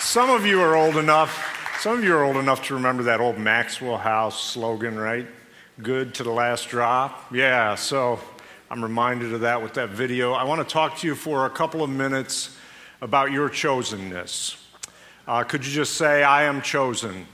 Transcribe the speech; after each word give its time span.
Some 0.00 0.30
of 0.30 0.46
you 0.46 0.60
are 0.60 0.76
old 0.76 0.96
enough. 0.96 1.78
Some 1.80 1.98
of 1.98 2.04
you 2.04 2.14
are 2.14 2.22
old 2.22 2.36
enough 2.36 2.64
to 2.66 2.74
remember 2.74 3.02
that 3.04 3.20
old 3.20 3.36
Maxwell 3.36 3.98
House 3.98 4.42
slogan, 4.42 4.98
right? 4.98 5.26
Good 5.82 6.14
to 6.14 6.22
the 6.22 6.30
last 6.30 6.68
drop. 6.68 7.32
Yeah, 7.32 7.74
so 7.74 8.20
I'm 8.70 8.82
reminded 8.82 9.34
of 9.34 9.40
that 9.40 9.62
with 9.62 9.74
that 9.74 9.90
video. 9.90 10.32
I 10.32 10.44
want 10.44 10.66
to 10.66 10.72
talk 10.72 10.98
to 10.98 11.06
you 11.06 11.14
for 11.14 11.46
a 11.46 11.50
couple 11.50 11.82
of 11.82 11.90
minutes 11.90 12.56
about 13.00 13.32
your 13.32 13.48
chosenness. 13.50 14.56
Uh, 15.26 15.42
could 15.42 15.66
you 15.66 15.72
just 15.72 15.94
say, 15.94 16.22
I 16.22 16.44
am 16.44 16.62
chosen? 16.62 17.26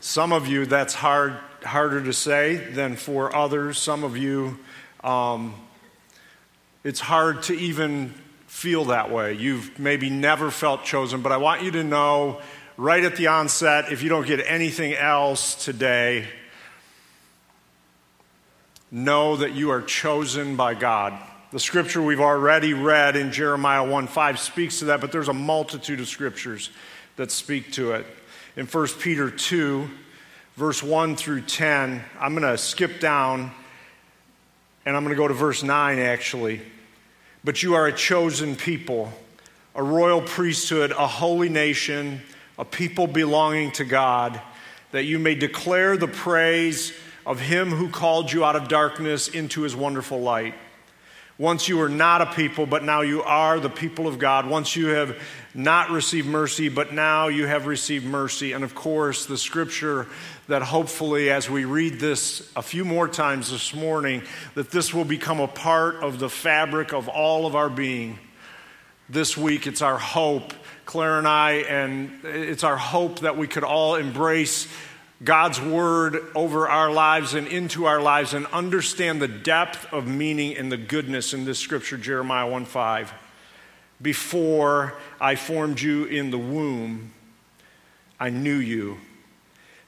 Some 0.00 0.32
of 0.32 0.46
you, 0.46 0.66
that's 0.66 0.94
hard, 0.94 1.34
harder 1.64 2.02
to 2.02 2.12
say 2.12 2.56
than 2.56 2.96
for 2.96 3.34
others. 3.34 3.78
Some 3.78 4.04
of 4.04 4.16
you, 4.16 4.58
um, 5.04 5.54
it's 6.82 7.00
hard 7.00 7.42
to 7.44 7.54
even 7.54 8.14
feel 8.56 8.86
that 8.86 9.10
way. 9.10 9.34
You've 9.34 9.78
maybe 9.78 10.08
never 10.08 10.50
felt 10.50 10.82
chosen, 10.82 11.20
but 11.20 11.30
I 11.30 11.36
want 11.36 11.62
you 11.62 11.72
to 11.72 11.84
know 11.84 12.40
right 12.78 13.04
at 13.04 13.16
the 13.16 13.26
onset, 13.26 13.92
if 13.92 14.02
you 14.02 14.08
don't 14.08 14.26
get 14.26 14.40
anything 14.46 14.94
else 14.94 15.62
today, 15.62 16.26
know 18.90 19.36
that 19.36 19.52
you 19.52 19.68
are 19.72 19.82
chosen 19.82 20.56
by 20.56 20.72
God. 20.72 21.12
The 21.52 21.60
scripture 21.60 22.00
we've 22.00 22.18
already 22.18 22.72
read 22.72 23.14
in 23.14 23.30
Jeremiah 23.30 23.86
1 23.86 24.06
5 24.06 24.40
speaks 24.40 24.78
to 24.78 24.86
that, 24.86 25.02
but 25.02 25.12
there's 25.12 25.28
a 25.28 25.34
multitude 25.34 26.00
of 26.00 26.08
scriptures 26.08 26.70
that 27.16 27.30
speak 27.30 27.72
to 27.72 27.92
it. 27.92 28.06
In 28.56 28.64
1 28.64 28.86
Peter 29.00 29.30
2, 29.30 29.86
verse 30.54 30.82
1 30.82 31.16
through 31.16 31.42
10, 31.42 32.02
I'm 32.18 32.34
going 32.34 32.50
to 32.50 32.56
skip 32.56 33.00
down 33.00 33.50
and 34.86 34.96
I'm 34.96 35.04
going 35.04 35.14
to 35.14 35.20
go 35.20 35.28
to 35.28 35.34
verse 35.34 35.62
9 35.62 35.98
actually. 35.98 36.62
But 37.44 37.62
you 37.62 37.74
are 37.74 37.86
a 37.86 37.92
chosen 37.92 38.56
people, 38.56 39.12
a 39.74 39.82
royal 39.82 40.22
priesthood, 40.22 40.90
a 40.92 41.06
holy 41.06 41.48
nation 41.48 42.22
a 42.58 42.64
people 42.64 43.06
belonging 43.06 43.70
to 43.72 43.84
God, 43.84 44.40
that 44.92 45.04
you 45.04 45.18
may 45.18 45.34
declare 45.34 45.96
the 45.96 46.08
praise 46.08 46.92
of 47.26 47.40
him 47.40 47.70
who 47.70 47.88
called 47.88 48.32
you 48.32 48.44
out 48.44 48.56
of 48.56 48.68
darkness 48.68 49.28
into 49.28 49.62
his 49.62 49.76
wonderful 49.76 50.20
light. 50.20 50.54
Once 51.38 51.68
you 51.68 51.76
were 51.76 51.88
not 51.88 52.22
a 52.22 52.26
people, 52.26 52.64
but 52.64 52.82
now 52.82 53.02
you 53.02 53.22
are 53.22 53.60
the 53.60 53.68
people 53.68 54.08
of 54.08 54.18
God. 54.18 54.46
Once 54.46 54.74
you 54.74 54.88
have 54.88 55.20
not 55.54 55.90
received 55.90 56.26
mercy, 56.26 56.70
but 56.70 56.94
now 56.94 57.28
you 57.28 57.46
have 57.46 57.66
received 57.66 58.06
mercy. 58.06 58.52
And 58.52 58.64
of 58.64 58.74
course, 58.74 59.26
the 59.26 59.36
scripture 59.36 60.06
that 60.48 60.62
hopefully, 60.62 61.30
as 61.30 61.50
we 61.50 61.66
read 61.66 62.00
this 62.00 62.50
a 62.56 62.62
few 62.62 62.84
more 62.84 63.06
times 63.06 63.50
this 63.50 63.74
morning, 63.74 64.22
that 64.54 64.70
this 64.70 64.94
will 64.94 65.04
become 65.04 65.40
a 65.40 65.48
part 65.48 65.96
of 65.96 66.18
the 66.18 66.30
fabric 66.30 66.94
of 66.94 67.08
all 67.08 67.46
of 67.46 67.54
our 67.54 67.68
being. 67.68 68.18
This 69.08 69.36
week, 69.36 69.66
it's 69.66 69.82
our 69.82 69.98
hope 69.98 70.54
Claire 70.86 71.18
and 71.18 71.26
I, 71.26 71.52
and 71.68 72.24
it's 72.24 72.62
our 72.62 72.76
hope 72.76 73.20
that 73.20 73.36
we 73.36 73.48
could 73.48 73.64
all 73.64 73.96
embrace 73.96 74.68
God's 75.24 75.60
word 75.60 76.18
over 76.34 76.68
our 76.68 76.90
lives 76.90 77.32
and 77.32 77.46
into 77.46 77.86
our 77.86 78.00
lives 78.00 78.34
and 78.34 78.46
understand 78.48 79.22
the 79.22 79.28
depth 79.28 79.90
of 79.92 80.06
meaning 80.06 80.56
and 80.56 80.70
the 80.70 80.76
goodness 80.76 81.32
in 81.32 81.46
this 81.46 81.58
scripture, 81.58 81.96
Jeremiah 81.96 82.46
1 82.48 82.66
5. 82.66 83.14
Before 84.02 84.94
I 85.18 85.36
formed 85.36 85.80
you 85.80 86.04
in 86.04 86.30
the 86.30 86.38
womb, 86.38 87.12
I 88.20 88.28
knew 88.28 88.56
you. 88.56 88.98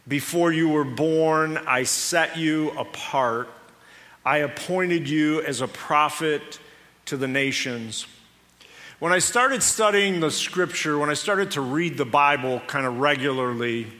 Before 0.06 0.50
you 0.50 0.70
were 0.70 0.84
born, 0.84 1.58
I 1.58 1.82
set 1.82 2.38
you 2.38 2.70
apart. 2.70 3.50
I 4.24 4.38
appointed 4.38 5.10
you 5.10 5.42
as 5.42 5.60
a 5.60 5.68
prophet 5.68 6.58
to 7.04 7.18
the 7.18 7.28
nations. 7.28 8.06
When 8.98 9.12
I 9.12 9.18
started 9.18 9.62
studying 9.62 10.20
the 10.20 10.30
scripture, 10.30 10.98
when 10.98 11.10
I 11.10 11.14
started 11.14 11.50
to 11.52 11.60
read 11.60 11.98
the 11.98 12.06
Bible 12.06 12.62
kind 12.66 12.86
of 12.86 12.98
regularly, 12.98 13.92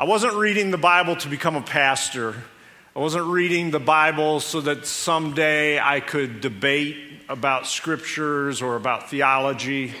I 0.00 0.04
wasn't 0.04 0.32
reading 0.32 0.70
the 0.70 0.78
Bible 0.78 1.14
to 1.16 1.28
become 1.28 1.56
a 1.56 1.60
pastor. 1.60 2.34
I 2.96 3.00
wasn't 3.00 3.26
reading 3.26 3.70
the 3.70 3.78
Bible 3.78 4.40
so 4.40 4.62
that 4.62 4.86
someday 4.86 5.78
I 5.78 6.00
could 6.00 6.40
debate 6.40 6.96
about 7.28 7.66
scriptures 7.66 8.62
or 8.62 8.76
about 8.76 9.10
theology. 9.10 9.92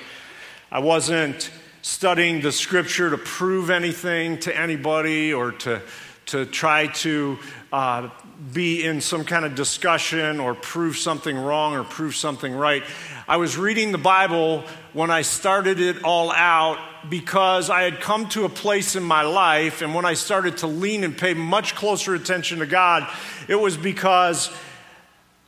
I 0.72 0.78
wasn't 0.78 1.50
studying 1.82 2.40
the 2.40 2.50
scripture 2.50 3.10
to 3.10 3.18
prove 3.18 3.68
anything 3.68 4.38
to 4.38 4.58
anybody 4.58 5.34
or 5.34 5.52
to, 5.52 5.82
to 6.26 6.46
try 6.46 6.86
to 6.86 7.38
uh, 7.70 8.08
be 8.54 8.82
in 8.82 9.02
some 9.02 9.26
kind 9.26 9.44
of 9.44 9.54
discussion 9.54 10.40
or 10.40 10.54
prove 10.54 10.96
something 10.96 11.36
wrong 11.36 11.76
or 11.76 11.84
prove 11.84 12.16
something 12.16 12.54
right. 12.54 12.84
I 13.28 13.36
was 13.36 13.58
reading 13.58 13.92
the 13.92 13.98
Bible 13.98 14.64
when 14.94 15.10
I 15.10 15.20
started 15.20 15.78
it 15.78 16.04
all 16.04 16.32
out 16.32 16.78
because 17.08 17.70
I 17.70 17.82
had 17.82 18.00
come 18.00 18.28
to 18.30 18.44
a 18.44 18.48
place 18.48 18.96
in 18.96 19.02
my 19.02 19.22
life, 19.22 19.82
and 19.82 19.94
when 19.94 20.04
I 20.04 20.14
started 20.14 20.58
to 20.58 20.66
lean 20.66 21.04
and 21.04 21.16
pay 21.16 21.34
much 21.34 21.74
closer 21.74 22.14
attention 22.14 22.58
to 22.58 22.66
God, 22.66 23.08
it 23.48 23.54
was 23.54 23.76
because 23.76 24.50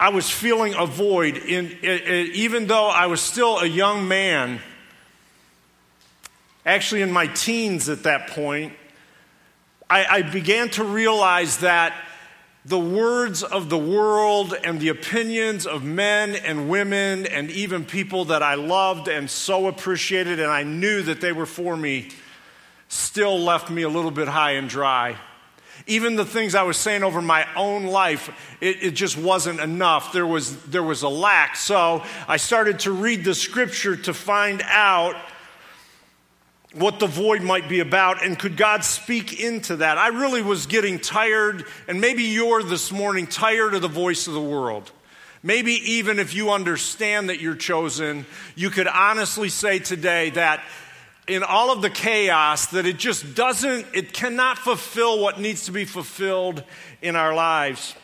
I 0.00 0.08
was 0.08 0.30
feeling 0.30 0.74
a 0.74 0.86
void. 0.86 1.36
In, 1.36 1.78
even 2.34 2.66
though 2.66 2.88
I 2.88 3.06
was 3.06 3.20
still 3.20 3.58
a 3.58 3.66
young 3.66 4.08
man, 4.08 4.60
actually 6.64 7.02
in 7.02 7.12
my 7.12 7.26
teens 7.26 7.88
at 7.88 8.04
that 8.04 8.28
point, 8.28 8.72
I, 9.88 10.04
I 10.06 10.22
began 10.22 10.70
to 10.70 10.84
realize 10.84 11.58
that 11.58 11.94
the 12.64 12.78
words 12.78 13.42
of 13.42 13.70
the 13.70 13.78
world 13.78 14.54
and 14.62 14.80
the 14.80 14.88
opinions 14.88 15.66
of 15.66 15.82
men 15.82 16.36
and 16.36 16.68
women 16.68 17.26
and 17.26 17.50
even 17.50 17.84
people 17.84 18.26
that 18.26 18.42
I 18.42 18.54
loved 18.54 19.08
and 19.08 19.28
so 19.28 19.66
appreciated 19.66 20.38
and 20.38 20.50
I 20.50 20.62
knew 20.62 21.02
that 21.02 21.20
they 21.20 21.32
were 21.32 21.46
for 21.46 21.76
me 21.76 22.10
still 22.86 23.40
left 23.40 23.70
me 23.70 23.82
a 23.82 23.88
little 23.88 24.10
bit 24.10 24.28
high 24.28 24.52
and 24.52 24.68
dry. 24.68 25.16
Even 25.86 26.14
the 26.14 26.24
things 26.24 26.54
I 26.54 26.62
was 26.62 26.76
saying 26.76 27.02
over 27.02 27.20
my 27.20 27.48
own 27.56 27.86
life, 27.86 28.30
it, 28.60 28.82
it, 28.82 28.90
just 28.92 29.16
wasn't 29.16 29.58
enough. 29.58 30.12
There 30.12 30.26
was, 30.26 30.62
there 30.64 30.82
was 30.82 31.02
a 31.02 31.08
lack. 31.08 31.56
So 31.56 32.04
I 32.28 32.36
started 32.36 32.80
to 32.80 32.92
read 32.92 33.24
the 33.24 33.34
scripture 33.34 33.96
to 33.96 34.14
find 34.14 34.62
out 34.66 35.16
what 36.74 36.98
the 36.98 37.06
void 37.06 37.42
might 37.42 37.68
be 37.68 37.80
about 37.80 38.24
and 38.24 38.38
could 38.38 38.56
God 38.56 38.84
speak 38.84 39.40
into 39.40 39.76
that? 39.76 39.98
I 39.98 40.08
really 40.08 40.42
was 40.42 40.66
getting 40.66 40.98
tired, 40.98 41.64
and 41.86 42.00
maybe 42.00 42.22
you're 42.22 42.62
this 42.62 42.90
morning 42.90 43.26
tired 43.26 43.74
of 43.74 43.82
the 43.82 43.88
voice 43.88 44.26
of 44.26 44.34
the 44.34 44.40
world. 44.40 44.90
Maybe 45.42 45.72
even 45.72 46.18
if 46.18 46.34
you 46.34 46.50
understand 46.50 47.28
that 47.28 47.40
you're 47.40 47.56
chosen, 47.56 48.26
you 48.54 48.70
could 48.70 48.86
honestly 48.86 49.48
say 49.48 49.80
today 49.80 50.30
that 50.30 50.62
in 51.26 51.42
all 51.42 51.72
of 51.72 51.82
the 51.82 51.90
chaos 51.90 52.66
that 52.66 52.86
it 52.86 52.98
just 52.98 53.34
doesn't 53.34 53.86
it 53.94 54.12
cannot 54.12 54.58
fulfill 54.58 55.20
what 55.20 55.40
needs 55.40 55.66
to 55.66 55.72
be 55.72 55.84
fulfilled 55.84 56.62
in 57.00 57.16
our 57.16 57.34
lives. 57.34 57.94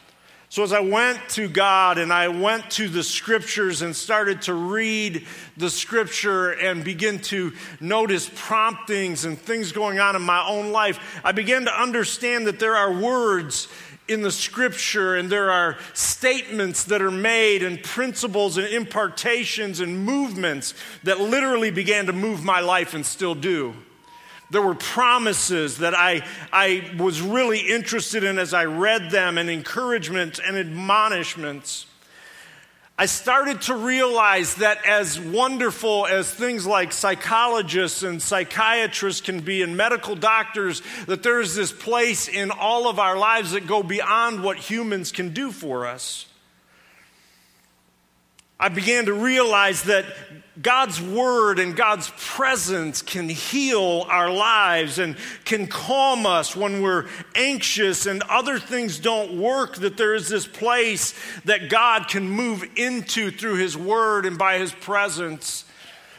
So, 0.50 0.62
as 0.62 0.72
I 0.72 0.80
went 0.80 1.20
to 1.30 1.46
God 1.46 1.98
and 1.98 2.10
I 2.10 2.28
went 2.28 2.70
to 2.72 2.88
the 2.88 3.02
scriptures 3.02 3.82
and 3.82 3.94
started 3.94 4.40
to 4.42 4.54
read 4.54 5.26
the 5.58 5.68
scripture 5.68 6.52
and 6.52 6.82
begin 6.82 7.18
to 7.24 7.52
notice 7.80 8.30
promptings 8.34 9.26
and 9.26 9.38
things 9.38 9.72
going 9.72 9.98
on 10.00 10.16
in 10.16 10.22
my 10.22 10.42
own 10.48 10.72
life, 10.72 11.20
I 11.22 11.32
began 11.32 11.66
to 11.66 11.80
understand 11.80 12.46
that 12.46 12.58
there 12.58 12.76
are 12.76 12.90
words 12.90 13.68
in 14.08 14.22
the 14.22 14.32
scripture 14.32 15.16
and 15.16 15.28
there 15.28 15.50
are 15.50 15.76
statements 15.92 16.84
that 16.84 17.02
are 17.02 17.10
made 17.10 17.62
and 17.62 17.82
principles 17.82 18.56
and 18.56 18.66
impartations 18.68 19.80
and 19.80 20.02
movements 20.02 20.72
that 21.02 21.20
literally 21.20 21.70
began 21.70 22.06
to 22.06 22.14
move 22.14 22.42
my 22.42 22.60
life 22.60 22.94
and 22.94 23.04
still 23.04 23.34
do. 23.34 23.74
There 24.50 24.62
were 24.62 24.74
promises 24.74 25.78
that 25.78 25.94
I, 25.94 26.24
I 26.52 26.90
was 26.98 27.20
really 27.20 27.58
interested 27.58 28.24
in 28.24 28.38
as 28.38 28.54
I 28.54 28.64
read 28.64 29.10
them, 29.10 29.36
and 29.36 29.50
encouragement 29.50 30.38
and 30.38 30.56
admonishments. 30.56 31.86
I 33.00 33.06
started 33.06 33.62
to 33.62 33.76
realize 33.76 34.56
that 34.56 34.84
as 34.84 35.20
wonderful 35.20 36.06
as 36.06 36.28
things 36.28 36.66
like 36.66 36.92
psychologists 36.92 38.02
and 38.02 38.20
psychiatrists 38.20 39.20
can 39.20 39.38
be 39.40 39.62
and 39.62 39.76
medical 39.76 40.16
doctors, 40.16 40.82
that 41.06 41.22
there 41.22 41.40
is 41.40 41.54
this 41.54 41.70
place 41.70 42.26
in 42.26 42.50
all 42.50 42.88
of 42.88 42.98
our 42.98 43.16
lives 43.16 43.52
that 43.52 43.68
go 43.68 43.84
beyond 43.84 44.42
what 44.42 44.56
humans 44.56 45.12
can 45.12 45.32
do 45.32 45.52
for 45.52 45.86
us. 45.86 46.26
I 48.60 48.68
began 48.68 49.06
to 49.06 49.12
realize 49.12 49.84
that 49.84 50.04
God's 50.60 51.00
word 51.00 51.60
and 51.60 51.76
God's 51.76 52.10
presence 52.16 53.02
can 53.02 53.28
heal 53.28 54.04
our 54.08 54.30
lives 54.30 54.98
and 54.98 55.16
can 55.44 55.68
calm 55.68 56.26
us 56.26 56.56
when 56.56 56.82
we're 56.82 57.06
anxious 57.36 58.06
and 58.06 58.22
other 58.24 58.58
things 58.58 58.98
don't 58.98 59.40
work. 59.40 59.76
That 59.76 59.96
there 59.96 60.16
is 60.16 60.28
this 60.28 60.48
place 60.48 61.14
that 61.44 61.70
God 61.70 62.08
can 62.08 62.28
move 62.28 62.64
into 62.74 63.30
through 63.30 63.56
His 63.56 63.76
word 63.76 64.26
and 64.26 64.36
by 64.36 64.58
His 64.58 64.72
presence 64.72 65.64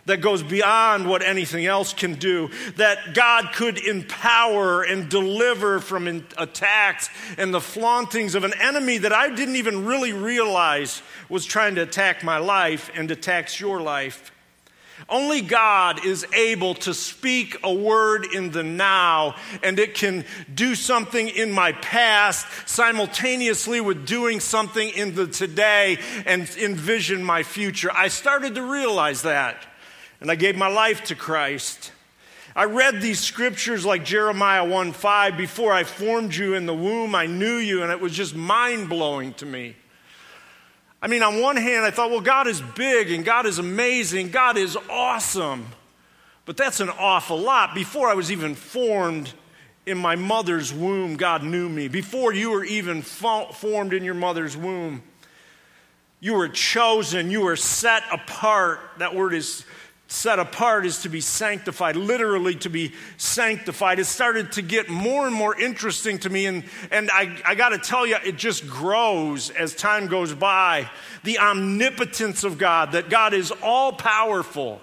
that 0.10 0.22
goes 0.22 0.44
beyond 0.44 1.08
what 1.08 1.24
anything 1.24 1.66
else 1.66 1.94
can 1.94 2.16
do, 2.16 2.50
that 2.76 3.14
God 3.14 3.54
could 3.54 3.78
empower 3.78 4.84
and 4.84 5.10
deliver 5.10 5.80
from 5.80 6.08
attacks 6.38 7.10
and 7.38 7.54
the 7.54 7.62
flauntings 7.62 8.36
of 8.36 8.44
an 8.44 8.54
enemy 8.62 8.98
that 9.00 9.14
I 9.14 9.30
didn't 9.34 9.56
even 9.56 9.86
really 9.86 10.14
realize 10.14 11.02
was 11.30 11.46
trying 11.46 11.76
to 11.76 11.82
attack 11.82 12.24
my 12.24 12.38
life 12.38 12.92
and 12.94 13.10
attacks 13.10 13.60
your 13.60 13.82
life. 13.82 14.32
Only 15.08 15.40
God 15.42 16.06
is 16.06 16.26
able 16.34 16.74
to 16.76 16.94
speak 16.94 17.58
a 17.64 17.74
word 17.74 18.26
in 18.34 18.52
the 18.52 18.64
now, 18.64 19.36
and 19.64 19.80
it 19.80 19.94
can 19.94 20.26
do 20.54 20.76
something 20.76 21.30
in 21.30 21.52
my 21.52 21.72
past 21.72 22.46
simultaneously 22.68 23.80
with 23.80 24.06
doing 24.06 24.42
something 24.42 24.90
in 24.90 25.16
the 25.16 25.28
today 25.28 26.00
and 26.26 26.50
envision 26.58 27.24
my 27.24 27.44
future. 27.44 27.90
I 27.94 28.10
started 28.10 28.56
to 28.56 28.64
realize 28.64 29.22
that, 29.22 29.66
and 30.22 30.30
I 30.30 30.36
gave 30.36 30.56
my 30.56 30.68
life 30.68 31.06
to 31.06 31.16
Christ. 31.16 31.92
I 32.56 32.66
read 32.66 33.02
these 33.02 33.20
scriptures 33.20 33.86
like 33.86 34.04
Jeremiah 34.04 34.68
1 34.68 34.92
5 34.92 35.38
before 35.38 35.72
I 35.72 35.84
formed 35.84 36.36
you 36.36 36.56
in 36.56 36.66
the 36.66 36.74
womb, 36.74 37.16
I 37.16 37.26
knew 37.26 37.58
you, 37.58 37.84
and 37.84 37.92
it 37.92 38.02
was 38.02 38.14
just 38.14 38.36
mind 38.36 38.90
blowing 38.90 39.34
to 39.36 39.46
me. 39.46 39.76
I 41.02 41.08
mean, 41.08 41.24
on 41.24 41.42
one 41.42 41.56
hand, 41.56 41.86
I 41.86 41.92
thought, 41.92 42.10
well, 42.10 42.20
God 42.22 42.48
is 42.48 42.62
big 42.76 43.12
and 43.12 43.24
God 43.24 43.46
is 43.46 43.60
amazing, 43.60 44.32
God 44.32 44.58
is 44.58 44.78
awesome. 44.90 45.68
But 46.46 46.58
that's 46.58 46.80
an 46.80 46.90
awful 46.90 47.38
lot. 47.38 47.74
Before 47.74 48.10
I 48.10 48.16
was 48.16 48.32
even 48.32 48.56
formed 48.56 49.32
in 49.86 49.98
my 49.98 50.16
mother's 50.16 50.74
womb, 50.74 51.16
God 51.16 51.44
knew 51.44 51.70
me. 51.70 51.88
Before 51.88 52.34
you 52.34 52.52
were 52.52 52.66
even 52.66 53.02
formed 53.02 53.94
in 53.94 54.04
your 54.04 54.16
mother's 54.16 54.58
womb, 54.58 55.04
you 56.20 56.34
were 56.34 56.50
chosen, 56.50 57.32
you 57.32 57.42
were 57.42 57.56
set 57.56 58.04
apart. 58.12 58.80
That 58.98 59.16
word 59.16 59.34
is 59.34 59.64
set 60.10 60.40
apart 60.40 60.88
is 60.88 61.04
to 61.04 61.10
be 61.10 61.22
sanctified, 61.22 61.96
literally 61.96 62.56
to 62.56 62.70
be 62.70 62.94
sanctified. 63.18 64.00
It 64.00 64.06
started 64.06 64.52
to 64.54 64.64
get 64.64 64.90
more 64.90 65.28
and 65.28 65.36
more 65.36 65.58
interesting 65.58 66.18
to 66.20 66.30
me, 66.30 66.48
and, 66.48 66.64
and 66.92 67.10
I, 67.12 67.38
I 67.46 67.56
got 67.56 67.70
to 67.70 67.78
tell 67.78 68.08
you, 68.08 68.18
it 68.26 68.36
just 68.36 68.68
grows 68.68 69.52
as 69.52 69.76
time 69.76 70.08
goes 70.08 70.34
by. 70.34 70.90
The 71.24 71.40
omnipotence 71.40 72.44
of 72.44 72.58
God, 72.58 72.94
that 72.94 73.10
God 73.10 73.34
is 73.34 73.54
all 73.62 73.94
powerful. 73.94 74.82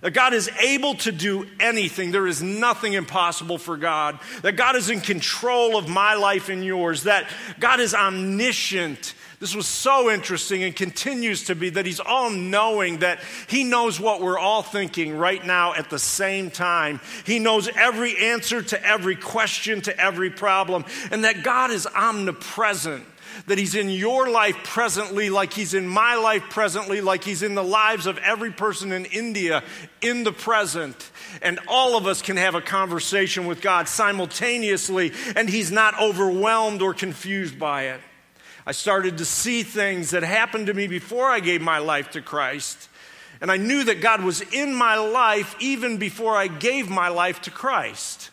That 0.00 0.12
God 0.12 0.32
is 0.34 0.50
able 0.60 0.94
to 0.96 1.12
do 1.12 1.46
anything. 1.58 2.10
There 2.10 2.26
is 2.26 2.42
nothing 2.42 2.94
impossible 2.94 3.58
for 3.58 3.76
God. 3.76 4.18
That 4.42 4.56
God 4.56 4.76
is 4.76 4.90
in 4.90 5.00
control 5.00 5.76
of 5.76 5.88
my 5.88 6.14
life 6.14 6.48
and 6.48 6.64
yours. 6.64 7.04
That 7.04 7.28
God 7.58 7.80
is 7.80 7.94
omniscient 7.94 9.14
this 9.40 9.54
was 9.54 9.66
so 9.66 10.10
interesting 10.10 10.62
and 10.64 10.76
continues 10.76 11.44
to 11.44 11.54
be 11.54 11.70
that 11.70 11.86
he's 11.86 11.98
all 11.98 12.28
knowing, 12.28 12.98
that 12.98 13.20
he 13.46 13.64
knows 13.64 13.98
what 13.98 14.20
we're 14.20 14.38
all 14.38 14.62
thinking 14.62 15.16
right 15.16 15.44
now 15.44 15.72
at 15.72 15.88
the 15.88 15.98
same 15.98 16.50
time. 16.50 17.00
He 17.24 17.38
knows 17.38 17.66
every 17.74 18.18
answer 18.18 18.60
to 18.60 18.86
every 18.86 19.16
question, 19.16 19.80
to 19.82 19.98
every 19.98 20.28
problem, 20.28 20.84
and 21.10 21.24
that 21.24 21.42
God 21.42 21.70
is 21.70 21.86
omnipresent 21.86 23.06
that 23.46 23.58
He's 23.58 23.74
in 23.74 23.88
your 23.90 24.28
life 24.30 24.56
presently, 24.64 25.30
like 25.30 25.52
He's 25.52 25.74
in 25.74 25.86
my 25.86 26.14
life 26.16 26.44
presently, 26.50 27.00
like 27.00 27.24
He's 27.24 27.42
in 27.42 27.54
the 27.54 27.64
lives 27.64 28.06
of 28.06 28.18
every 28.18 28.52
person 28.52 28.92
in 28.92 29.04
India 29.06 29.62
in 30.00 30.24
the 30.24 30.32
present. 30.32 31.10
And 31.42 31.58
all 31.68 31.96
of 31.96 32.06
us 32.06 32.22
can 32.22 32.36
have 32.36 32.54
a 32.54 32.60
conversation 32.60 33.46
with 33.46 33.60
God 33.60 33.88
simultaneously, 33.88 35.12
and 35.36 35.48
He's 35.48 35.70
not 35.70 36.00
overwhelmed 36.00 36.82
or 36.82 36.94
confused 36.94 37.58
by 37.58 37.84
it. 37.88 38.00
I 38.66 38.72
started 38.72 39.18
to 39.18 39.24
see 39.24 39.62
things 39.62 40.10
that 40.10 40.22
happened 40.22 40.66
to 40.66 40.74
me 40.74 40.86
before 40.86 41.26
I 41.26 41.40
gave 41.40 41.60
my 41.60 41.78
life 41.78 42.10
to 42.12 42.20
Christ. 42.20 42.88
And 43.40 43.50
I 43.50 43.56
knew 43.56 43.84
that 43.84 44.02
God 44.02 44.22
was 44.22 44.42
in 44.42 44.74
my 44.74 44.96
life 44.96 45.56
even 45.60 45.96
before 45.96 46.36
I 46.36 46.46
gave 46.46 46.90
my 46.90 47.08
life 47.08 47.40
to 47.42 47.50
Christ. 47.50 48.30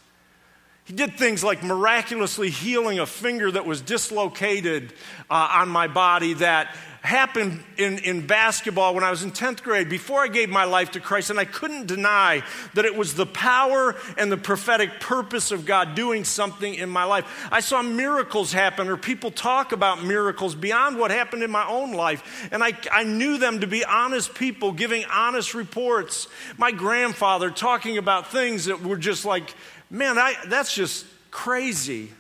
He 0.88 0.94
did 0.94 1.18
things 1.18 1.44
like 1.44 1.64
miraculously 1.64 2.50
healing 2.50 2.98
a 3.00 3.06
finger 3.06 3.52
that 3.52 3.66
was 3.66 3.82
dislocated 3.82 4.94
uh, 5.30 5.50
on 5.56 5.68
my 5.68 5.88
body 5.88 6.36
that 6.36 6.74
happened 7.02 7.62
in, 7.78 8.00
in 8.00 8.26
basketball 8.26 8.96
when 8.96 9.04
I 9.04 9.12
was 9.12 9.22
in 9.22 9.32
10th 9.32 9.64
grade 9.64 9.90
before 9.90 10.22
I 10.22 10.30
gave 10.30 10.50
my 10.50 10.64
life 10.64 10.92
to 10.92 11.02
Christ, 11.02 11.30
and 11.30 11.40
I 11.40 11.44
couldn't 11.44 11.88
deny 11.88 12.42
that 12.74 12.86
it 12.86 12.96
was 12.96 13.16
the 13.16 13.26
power 13.26 13.96
and 14.18 14.32
the 14.32 14.38
prophetic 14.38 15.02
purpose 15.02 15.52
of 15.52 15.66
God 15.66 15.94
doing 15.94 16.24
something 16.24 16.74
in 16.74 16.90
my 16.90 17.04
life. 17.04 17.48
I 17.52 17.60
saw 17.60 17.82
miracles 17.82 18.54
happen, 18.54 18.88
or 18.88 18.96
people 18.96 19.30
talk 19.30 19.74
about 19.74 20.06
miracles 20.06 20.56
beyond 20.56 20.98
what 20.98 21.12
happened 21.12 21.44
in 21.44 21.52
my 21.52 21.68
own 21.68 21.92
life, 21.92 22.48
and 22.52 22.64
I, 22.64 22.72
I 22.92 23.04
knew 23.04 23.38
them 23.38 23.60
to 23.60 23.68
be 23.68 23.84
honest 23.84 24.34
people 24.36 24.72
giving 24.72 25.04
honest 25.06 25.54
reports. 25.54 26.30
My 26.58 26.72
grandfather 26.72 27.52
talking 27.52 27.98
about 27.98 28.32
things 28.32 28.66
that 28.66 28.82
were 28.82 28.98
just 28.98 29.26
like, 29.26 29.54
man, 29.90 30.18
I, 30.18 30.36
that's 30.48 30.74
just 30.74 31.06
crazy. 31.32 32.12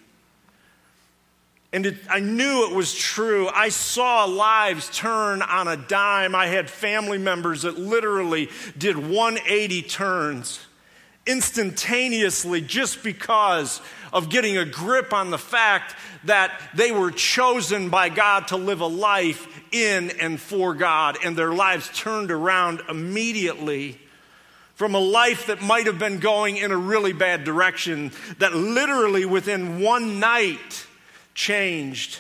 And 1.74 1.86
it, 1.86 1.98
I 2.10 2.20
knew 2.20 2.68
it 2.70 2.76
was 2.76 2.96
true. 2.96 3.50
I 3.50 3.70
saw 3.70 4.26
lives 4.26 4.90
turn 4.96 5.42
on 5.42 5.68
a 5.68 5.76
dime. 5.76 6.34
I 6.34 6.48
had 6.48 6.70
family 6.70 7.18
members 7.18 7.64
that 7.64 7.78
literally 7.78 8.50
did 8.78 8.98
180 8.98 9.82
turns 9.84 10.60
instantaneously 11.26 12.62
just 12.62 13.04
because 13.04 13.82
of 14.14 14.30
getting 14.30 14.58
a 14.58 14.66
grip 14.66 15.14
on 15.14 15.30
the 15.30 15.38
fact 15.38 15.94
that 16.24 16.60
they 16.74 16.92
were 16.92 17.12
chosen 17.12 17.90
by 17.90 18.08
God 18.08 18.48
to 18.48 18.58
live 18.58 18.80
a 18.80 18.88
life 18.88 19.46
in 19.74 20.12
and 20.22 20.40
for 20.40 20.74
God, 20.74 21.18
and 21.24 21.38
their 21.38 21.52
lives 21.54 21.90
turned 21.94 22.32
around 22.32 22.82
immediately 22.90 24.00
from 24.78 24.94
a 24.94 25.00
life 25.00 25.48
that 25.48 25.60
might 25.60 25.88
have 25.88 25.98
been 25.98 26.20
going 26.20 26.58
in 26.58 26.72
a 26.72 26.78
really 26.78 27.12
bad 27.12 27.44
direction, 27.44 28.12
that 28.38 28.54
literally 28.54 29.26
within 29.26 29.82
one 29.82 30.20
night, 30.20 30.86
changed. 31.34 32.20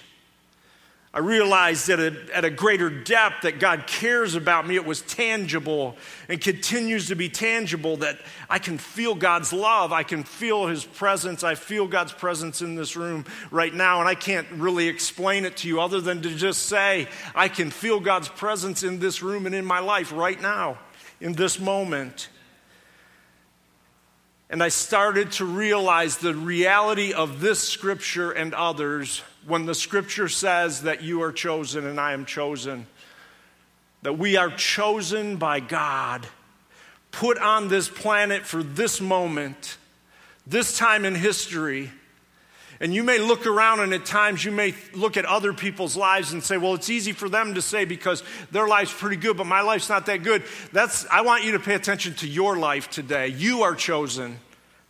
I 1.13 1.19
realized 1.19 1.87
that 1.87 1.99
at 1.99 2.45
a 2.45 2.49
greater 2.49 2.89
depth 2.89 3.43
that 3.43 3.59
God 3.59 3.85
cares 3.85 4.33
about 4.33 4.65
me. 4.65 4.75
It 4.75 4.85
was 4.85 5.03
tangible 5.03 5.97
and 6.27 6.41
continues 6.41 7.09
to 7.09 7.15
be 7.15 7.29
tangible 7.29 7.97
that 7.97 8.17
I 8.49 8.57
can 8.57 8.79
feel 8.79 9.13
God's 9.13 9.53
love. 9.53 9.93
I 9.93 10.01
can 10.01 10.23
feel 10.23 10.65
His 10.65 10.83
presence. 10.83 11.43
I 11.43 11.53
feel 11.53 11.85
God's 11.85 12.11
presence 12.11 12.63
in 12.63 12.73
this 12.73 12.95
room 12.95 13.25
right 13.51 13.73
now. 13.73 13.99
And 13.99 14.09
I 14.09 14.15
can't 14.15 14.47
really 14.53 14.87
explain 14.87 15.45
it 15.45 15.57
to 15.57 15.67
you 15.67 15.79
other 15.79 16.01
than 16.01 16.23
to 16.23 16.35
just 16.35 16.63
say, 16.63 17.07
I 17.35 17.49
can 17.49 17.69
feel 17.69 17.99
God's 17.99 18.29
presence 18.29 18.81
in 18.81 18.97
this 18.97 19.21
room 19.21 19.45
and 19.45 19.53
in 19.53 19.63
my 19.63 19.79
life 19.79 20.11
right 20.11 20.41
now, 20.41 20.79
in 21.21 21.33
this 21.33 21.59
moment. 21.59 22.29
And 24.49 24.63
I 24.63 24.69
started 24.69 25.33
to 25.33 25.45
realize 25.45 26.17
the 26.17 26.33
reality 26.33 27.13
of 27.13 27.41
this 27.41 27.59
scripture 27.59 28.31
and 28.31 28.53
others 28.53 29.21
when 29.45 29.65
the 29.65 29.75
scripture 29.75 30.29
says 30.29 30.83
that 30.83 31.03
you 31.03 31.21
are 31.21 31.33
chosen 31.33 31.85
and 31.85 31.99
I 31.99 32.13
am 32.13 32.25
chosen. 32.25 32.87
That 34.03 34.17
we 34.17 34.37
are 34.37 34.49
chosen 34.49 35.35
by 35.35 35.59
God, 35.59 36.27
put 37.11 37.37
on 37.39 37.67
this 37.67 37.89
planet 37.89 38.45
for 38.45 38.63
this 38.63 39.01
moment, 39.01 39.77
this 40.45 40.77
time 40.77 41.03
in 41.03 41.15
history. 41.15 41.91
And 42.79 42.93
you 42.93 43.03
may 43.03 43.17
look 43.17 43.47
around 43.47 43.79
and 43.79 43.93
at 43.93 44.05
times 44.05 44.45
you 44.45 44.51
may 44.51 44.75
look 44.93 45.17
at 45.17 45.25
other 45.25 45.53
people's 45.53 45.97
lives 45.97 46.33
and 46.33 46.43
say, 46.43 46.57
well, 46.57 46.75
it's 46.75 46.89
easy 46.89 47.11
for 47.11 47.27
them 47.27 47.55
to 47.55 47.61
say 47.61 47.85
because 47.85 48.23
their 48.51 48.67
life's 48.67 48.93
pretty 48.93 49.15
good, 49.15 49.37
but 49.37 49.47
my 49.47 49.61
life's 49.61 49.89
not 49.89 50.05
that 50.05 50.23
good. 50.23 50.43
That's, 50.71 51.05
I 51.07 51.21
want 51.21 51.43
you 51.43 51.53
to 51.53 51.59
pay 51.59 51.73
attention 51.73 52.13
to 52.15 52.27
your 52.27 52.57
life 52.57 52.89
today. 52.89 53.29
You 53.29 53.63
are 53.63 53.73
chosen 53.73 54.39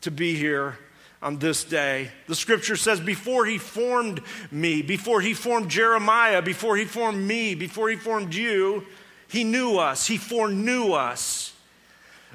to 0.02 0.12
be 0.12 0.36
here 0.36 0.78
on 1.22 1.40
this 1.40 1.64
day. 1.64 2.12
The 2.28 2.36
scripture 2.36 2.76
says, 2.76 3.00
Before 3.00 3.46
he 3.46 3.58
formed 3.58 4.22
me, 4.52 4.82
before 4.82 5.22
he 5.22 5.34
formed 5.34 5.70
Jeremiah, 5.70 6.42
before 6.42 6.78
he 6.78 6.86
formed 6.86 7.26
me, 7.26 7.56
before 7.56 7.90
he 7.90 7.96
formed 7.96 8.34
you, 8.34 8.86
he 9.28 9.44
knew 9.44 9.78
us, 9.78 10.08
he 10.08 10.18
foreknew 10.18 10.94
us. 10.94 11.54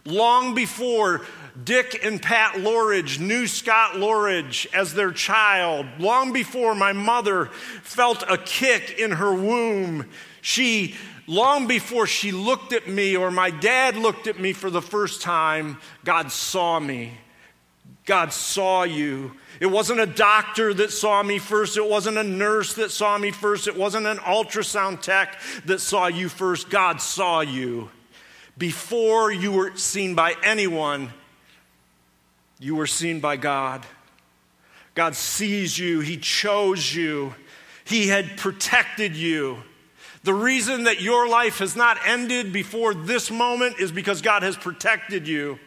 Long 0.04 0.54
before 0.54 1.22
Dick 1.62 2.00
and 2.02 2.20
Pat 2.20 2.54
Loridge 2.54 3.18
knew 3.18 3.46
Scott 3.46 3.94
Loridge 3.94 4.66
as 4.72 4.94
their 4.94 5.12
child, 5.12 5.86
long 5.98 6.32
before 6.32 6.74
my 6.74 6.92
mother 6.92 7.46
felt 7.82 8.24
a 8.28 8.38
kick 8.38 8.98
in 8.98 9.12
her 9.12 9.34
womb, 9.34 10.08
she, 10.40 10.94
long 11.26 11.66
before 11.66 12.06
she 12.06 12.32
looked 12.32 12.72
at 12.72 12.88
me 12.88 13.16
or 13.16 13.30
my 13.30 13.50
dad 13.50 13.96
looked 13.96 14.26
at 14.26 14.40
me 14.40 14.52
for 14.52 14.70
the 14.70 14.82
first 14.82 15.20
time, 15.20 15.78
God 16.04 16.32
saw 16.32 16.80
me. 16.80 17.12
God 18.04 18.32
saw 18.32 18.82
you. 18.82 19.32
It 19.60 19.66
wasn't 19.66 20.00
a 20.00 20.06
doctor 20.06 20.74
that 20.74 20.90
saw 20.90 21.22
me 21.22 21.38
first. 21.38 21.76
It 21.76 21.88
wasn't 21.88 22.18
a 22.18 22.24
nurse 22.24 22.74
that 22.74 22.90
saw 22.90 23.16
me 23.16 23.30
first. 23.30 23.68
It 23.68 23.76
wasn't 23.76 24.06
an 24.06 24.16
ultrasound 24.18 25.02
tech 25.02 25.38
that 25.66 25.80
saw 25.80 26.06
you 26.08 26.28
first. 26.28 26.68
God 26.68 27.00
saw 27.00 27.40
you. 27.42 27.90
Before 28.58 29.30
you 29.30 29.52
were 29.52 29.76
seen 29.76 30.14
by 30.16 30.34
anyone, 30.42 31.12
you 32.62 32.76
were 32.76 32.86
seen 32.86 33.18
by 33.18 33.36
God. 33.36 33.84
God 34.94 35.16
sees 35.16 35.76
you, 35.76 36.00
He 36.00 36.16
chose 36.16 36.94
you, 36.94 37.34
He 37.84 38.06
had 38.06 38.36
protected 38.36 39.16
you. 39.16 39.58
The 40.22 40.34
reason 40.34 40.84
that 40.84 41.00
your 41.00 41.28
life 41.28 41.58
has 41.58 41.74
not 41.74 41.98
ended 42.06 42.52
before 42.52 42.94
this 42.94 43.30
moment 43.32 43.80
is 43.80 43.90
because 43.90 44.22
God 44.22 44.44
has 44.44 44.56
protected 44.56 45.26
you. 45.26 45.58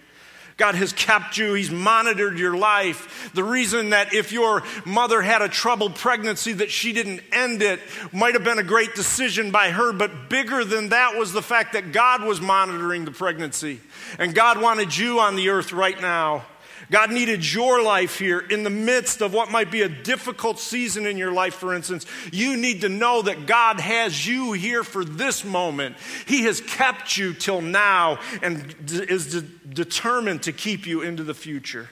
God 0.56 0.76
has 0.76 0.94
kept 0.94 1.38
you. 1.38 1.54
He's 1.54 1.70
monitored 1.70 2.40
your 2.40 2.56
life. 2.56 3.30
The 3.34 3.44
reason 3.44 3.90
that 3.90 4.14
if 4.14 4.32
your 4.32 4.64
mother 4.86 5.22
had 5.22 5.42
a 5.42 5.50
troubled 5.50 5.96
pregnancy 5.96 6.54
that 6.54 6.72
she 6.72 6.94
didn't 6.94 7.22
end 7.34 7.62
it 7.62 7.82
might 8.14 8.36
have 8.36 8.46
been 8.46 8.60
a 8.60 8.64
great 8.64 8.96
decision 8.96 9.52
by 9.52 9.72
her, 9.72 9.92
but 9.92 10.30
bigger 10.30 10.64
than 10.64 10.90
that 10.90 11.18
was 11.18 11.34
the 11.34 11.42
fact 11.42 11.74
that 11.74 11.92
God 11.92 12.24
was 12.24 12.40
monitoring 12.40 13.04
the 13.04 13.12
pregnancy. 13.12 13.82
And 14.18 14.34
God 14.34 14.62
wanted 14.62 14.96
you 14.96 15.20
on 15.20 15.36
the 15.36 15.50
earth 15.50 15.74
right 15.74 16.00
now. 16.00 16.46
God 16.92 17.12
needed 17.12 17.52
your 17.52 17.82
life 17.82 18.20
here 18.20 18.40
in 18.40 18.64
the 18.64 18.70
midst 18.70 19.22
of 19.22 19.34
what 19.34 19.52
might 19.52 19.72
be 19.72 19.82
a 19.82 19.90
difficult 19.90 20.60
season 20.60 21.06
in 21.06 21.18
your 21.18 21.32
life, 21.32 21.56
for 21.56 21.74
instance. 21.74 22.06
You 22.32 22.58
need 22.58 22.82
to 22.82 22.90
know 22.90 23.24
that 23.24 23.48
God 23.48 23.80
has 23.80 24.28
you 24.28 24.54
here 24.54 24.84
for 24.84 25.04
this 25.04 25.44
moment. 25.44 25.96
He 26.26 26.44
has 26.44 26.62
kept 26.62 27.18
you 27.18 27.34
till 27.34 27.62
now 27.62 28.20
and 28.42 28.76
is 28.90 29.42
de- 29.42 29.42
determined 29.42 30.44
to 30.44 30.54
keep 30.54 30.86
you 30.86 31.02
into 31.02 31.24
the 31.24 31.34
future. 31.34 31.90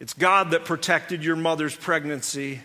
It's 0.00 0.12
God 0.12 0.50
that 0.50 0.64
protected 0.64 1.24
your 1.24 1.36
mother's 1.36 1.74
pregnancy 1.74 2.60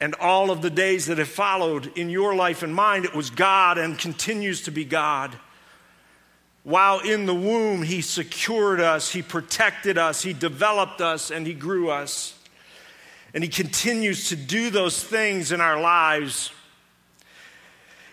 and 0.00 0.14
all 0.16 0.50
of 0.50 0.62
the 0.62 0.70
days 0.70 1.06
that 1.06 1.18
have 1.18 1.28
followed 1.28 1.92
in 1.96 2.08
your 2.10 2.34
life 2.34 2.62
and 2.62 2.74
mine. 2.74 3.04
It 3.04 3.14
was 3.14 3.30
God 3.30 3.78
and 3.78 3.98
continues 3.98 4.62
to 4.62 4.70
be 4.70 4.84
God. 4.84 5.36
While 6.64 7.00
in 7.00 7.26
the 7.26 7.34
womb, 7.34 7.82
He 7.82 8.00
secured 8.00 8.80
us, 8.80 9.12
He 9.12 9.22
protected 9.22 9.98
us, 9.98 10.22
He 10.22 10.32
developed 10.32 11.00
us, 11.00 11.30
and 11.30 11.46
He 11.46 11.54
grew 11.54 11.90
us. 11.90 12.36
And 13.34 13.44
He 13.44 13.50
continues 13.50 14.30
to 14.30 14.36
do 14.36 14.70
those 14.70 15.02
things 15.02 15.52
in 15.52 15.60
our 15.60 15.80
lives. 15.80 16.50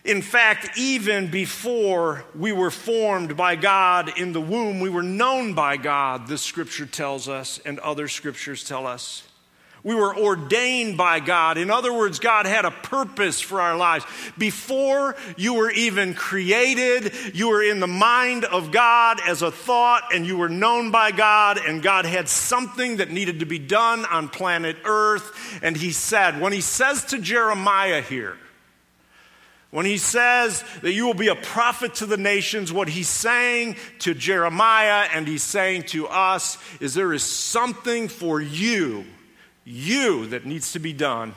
In 0.03 0.22
fact, 0.22 0.77
even 0.77 1.29
before 1.29 2.25
we 2.36 2.51
were 2.51 2.72
formed 2.72 3.38
by 3.38 3.55
God 3.55 4.17
in 4.17 4.34
the 4.34 4.41
womb, 4.41 4.79
we 4.79 4.89
were 4.89 5.03
known 5.03 5.53
by 5.53 5.77
God, 5.77 6.27
this 6.27 6.41
scripture 6.41 6.88
tells 6.88 7.29
us, 7.29 7.60
and 7.65 7.79
other 7.79 8.08
scriptures 8.08 8.63
tell 8.63 8.88
us. 8.88 9.24
We 9.83 9.95
were 9.95 10.15
ordained 10.15 10.95
by 10.95 11.19
God. 11.19 11.57
In 11.57 11.71
other 11.71 11.91
words, 11.91 12.19
God 12.19 12.45
had 12.45 12.65
a 12.65 12.71
purpose 12.71 13.41
for 13.41 13.59
our 13.59 13.75
lives. 13.75 14.05
Before 14.38 15.15
you 15.38 15.55
were 15.55 15.71
even 15.71 16.13
created, 16.13 17.11
you 17.33 17.50
were 17.50 17.63
in 17.63 17.79
the 17.79 17.88
mind 17.88 18.45
of 18.45 18.71
God 18.71 19.19
as 19.27 19.41
a 19.41 19.50
thought, 19.50 20.13
and 20.13 20.25
you 20.25 20.38
were 20.38 20.50
known 20.50 20.91
by 20.91 21.11
God, 21.11 21.57
and 21.57 21.81
God 21.81 22.05
had 22.05 22.29
something 22.29 22.97
that 22.97 23.09
needed 23.09 23.39
to 23.39 23.47
be 23.47 23.57
done 23.57 24.05
on 24.05 24.29
planet 24.29 24.77
Earth. 24.85 25.59
And 25.63 25.75
He 25.75 25.91
said, 25.91 26.39
when 26.39 26.53
He 26.53 26.61
says 26.61 27.03
to 27.05 27.17
Jeremiah 27.17 28.01
here, 28.01 28.38
when 29.71 29.85
he 29.85 29.97
says 29.97 30.65
that 30.81 30.91
you 30.91 31.05
will 31.05 31.13
be 31.13 31.29
a 31.29 31.35
prophet 31.35 31.95
to 31.95 32.05
the 32.05 32.17
nations, 32.17 32.73
what 32.73 32.89
he's 32.89 33.07
saying 33.07 33.77
to 34.00 34.13
Jeremiah 34.13 35.07
and 35.13 35.25
he's 35.25 35.43
saying 35.43 35.83
to 35.83 36.09
us 36.09 36.57
is 36.81 36.93
there 36.93 37.13
is 37.13 37.23
something 37.23 38.09
for 38.09 38.41
you 38.41 39.05
you 39.63 40.27
that 40.27 40.45
needs 40.45 40.73
to 40.73 40.79
be 40.79 40.93
done 40.93 41.33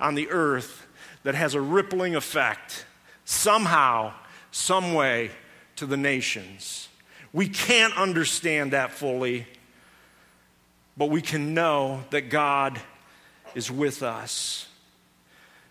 on 0.00 0.14
the 0.14 0.30
earth 0.30 0.86
that 1.24 1.34
has 1.34 1.54
a 1.54 1.60
rippling 1.60 2.14
effect 2.16 2.86
somehow, 3.24 4.12
some 4.50 4.94
way 4.94 5.30
to 5.76 5.86
the 5.86 5.96
nations. 5.96 6.88
We 7.32 7.48
can't 7.48 7.96
understand 7.96 8.72
that 8.72 8.92
fully, 8.92 9.46
but 10.96 11.10
we 11.10 11.20
can 11.20 11.54
know 11.54 12.04
that 12.10 12.30
God 12.30 12.80
is 13.54 13.70
with 13.70 14.02
us. 14.02 14.67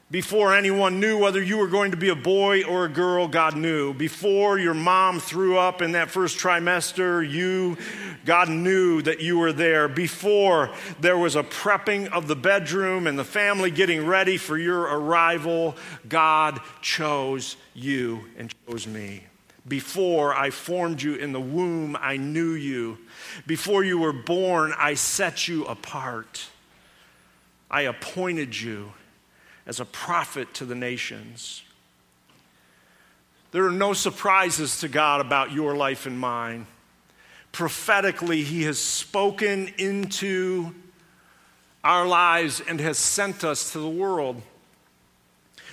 Before 0.10 0.56
anyone 0.56 1.02
knew 1.02 1.20
whether 1.20 1.44
you 1.44 1.58
were 1.58 1.68
going 1.68 1.92
to 1.92 1.98
be 1.98 2.08
a 2.08 2.16
boy 2.16 2.64
or 2.64 2.86
a 2.86 2.90
girl, 2.90 3.28
God 3.28 3.58
knew. 3.58 3.94
Before 3.94 4.58
your 4.58 4.74
mom 4.74 5.20
threw 5.20 5.58
up 5.58 5.82
in 5.82 5.92
that 5.92 6.10
first 6.10 6.38
trimester, 6.38 7.30
you, 7.30 7.78
God 8.24 8.48
knew 8.48 9.02
that 9.02 9.20
you 9.20 9.38
were 9.38 9.52
there. 9.52 9.90
Before 9.90 10.74
there 11.02 11.18
was 11.18 11.36
a 11.36 11.44
prepping 11.44 12.10
of 12.14 12.30
the 12.30 12.38
bedroom 12.38 13.06
and 13.06 13.20
the 13.20 13.26
family 13.26 13.70
getting 13.70 14.06
ready 14.06 14.38
for 14.38 14.58
your 14.58 14.84
arrival, 14.84 15.76
God 16.08 16.62
chose 16.82 17.58
you 17.74 18.24
and 18.38 18.54
chose 18.66 18.88
me. 18.88 19.26
Before 19.68 20.34
I 20.34 20.52
formed 20.52 21.02
you 21.02 21.16
in 21.16 21.34
the 21.34 21.42
womb, 21.42 21.98
I 22.00 22.16
knew 22.16 22.52
you. 22.52 22.98
Before 23.46 23.84
you 23.84 23.98
were 23.98 24.14
born, 24.14 24.74
I 24.78 24.94
set 24.94 25.50
you 25.50 25.66
apart. 25.66 26.48
I 27.70 27.82
appointed 27.82 28.58
you 28.58 28.94
as 29.68 29.82
a 29.82 29.86
prophet 29.86 30.54
to 30.56 30.66
the 30.66 30.76
nations. 30.76 31.62
There 33.52 33.66
are 33.66 33.72
no 33.72 33.94
surprises 33.94 34.80
to 34.80 34.88
God 34.88 35.22
about 35.22 35.52
your 35.52 35.76
life 35.76 36.06
and 36.06 36.18
mine. 36.18 36.66
Prophetically, 37.52 38.44
He 38.44 38.64
has 38.64 38.80
spoken 38.80 39.74
into 39.78 40.74
our 41.84 42.08
lives 42.08 42.62
and 42.68 42.80
has 42.80 42.98
sent 42.98 43.44
us 43.44 43.74
to 43.74 43.80
the 43.80 43.90
world. 43.90 44.42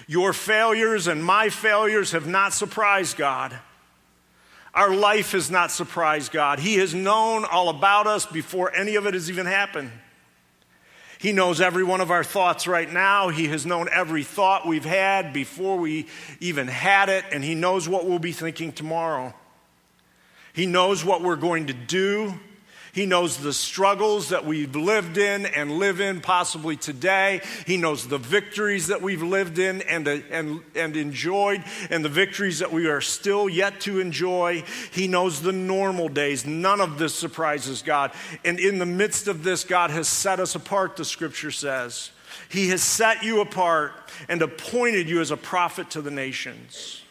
Your 0.06 0.32
failures 0.32 1.06
and 1.06 1.24
my 1.24 1.48
failures 1.48 2.12
have 2.12 2.26
not 2.26 2.52
surprised 2.52 3.16
God. 3.16 3.56
Our 4.74 4.94
life 4.94 5.32
has 5.32 5.50
not 5.50 5.70
surprised 5.70 6.32
God. 6.32 6.58
He 6.58 6.76
has 6.76 6.94
known 6.94 7.44
all 7.44 7.68
about 7.68 8.06
us 8.06 8.26
before 8.26 8.74
any 8.74 8.96
of 8.96 9.06
it 9.06 9.14
has 9.14 9.30
even 9.30 9.46
happened. 9.46 9.92
He 11.24 11.32
knows 11.32 11.62
every 11.62 11.84
one 11.84 12.02
of 12.02 12.10
our 12.10 12.22
thoughts 12.22 12.66
right 12.66 12.92
now. 12.92 13.30
He 13.30 13.48
has 13.48 13.64
known 13.64 13.88
every 13.90 14.24
thought 14.24 14.66
we've 14.66 14.84
had 14.84 15.32
before 15.32 15.78
we 15.78 16.06
even 16.38 16.66
had 16.66 17.08
it, 17.08 17.24
and 17.32 17.42
He 17.42 17.54
knows 17.54 17.88
what 17.88 18.04
we'll 18.04 18.18
be 18.18 18.32
thinking 18.32 18.72
tomorrow. 18.72 19.32
He 20.52 20.66
knows 20.66 21.02
what 21.02 21.22
we're 21.22 21.36
going 21.36 21.68
to 21.68 21.72
do. 21.72 22.38
He 22.94 23.06
knows 23.06 23.38
the 23.38 23.52
struggles 23.52 24.28
that 24.28 24.46
we've 24.46 24.76
lived 24.76 25.18
in 25.18 25.46
and 25.46 25.78
live 25.78 26.00
in 26.00 26.20
possibly 26.20 26.76
today. 26.76 27.40
He 27.66 27.76
knows 27.76 28.06
the 28.06 28.18
victories 28.18 28.86
that 28.86 29.02
we've 29.02 29.22
lived 29.22 29.58
in 29.58 29.82
and, 29.82 30.06
and, 30.06 30.60
and 30.76 30.96
enjoyed 30.96 31.64
and 31.90 32.04
the 32.04 32.08
victories 32.08 32.60
that 32.60 32.72
we 32.72 32.86
are 32.86 33.00
still 33.00 33.48
yet 33.48 33.80
to 33.80 33.98
enjoy. 33.98 34.62
He 34.92 35.08
knows 35.08 35.42
the 35.42 35.50
normal 35.50 36.08
days. 36.08 36.46
None 36.46 36.80
of 36.80 36.98
this 36.98 37.16
surprises 37.16 37.82
God. 37.82 38.12
And 38.44 38.60
in 38.60 38.78
the 38.78 38.86
midst 38.86 39.26
of 39.26 39.42
this, 39.42 39.64
God 39.64 39.90
has 39.90 40.06
set 40.06 40.38
us 40.38 40.54
apart, 40.54 40.96
the 40.96 41.04
scripture 41.04 41.50
says. 41.50 42.10
He 42.48 42.68
has 42.68 42.82
set 42.82 43.24
you 43.24 43.40
apart 43.40 43.92
and 44.28 44.40
appointed 44.40 45.08
you 45.08 45.20
as 45.20 45.32
a 45.32 45.36
prophet 45.36 45.90
to 45.90 46.00
the 46.00 46.12
nations. 46.12 47.03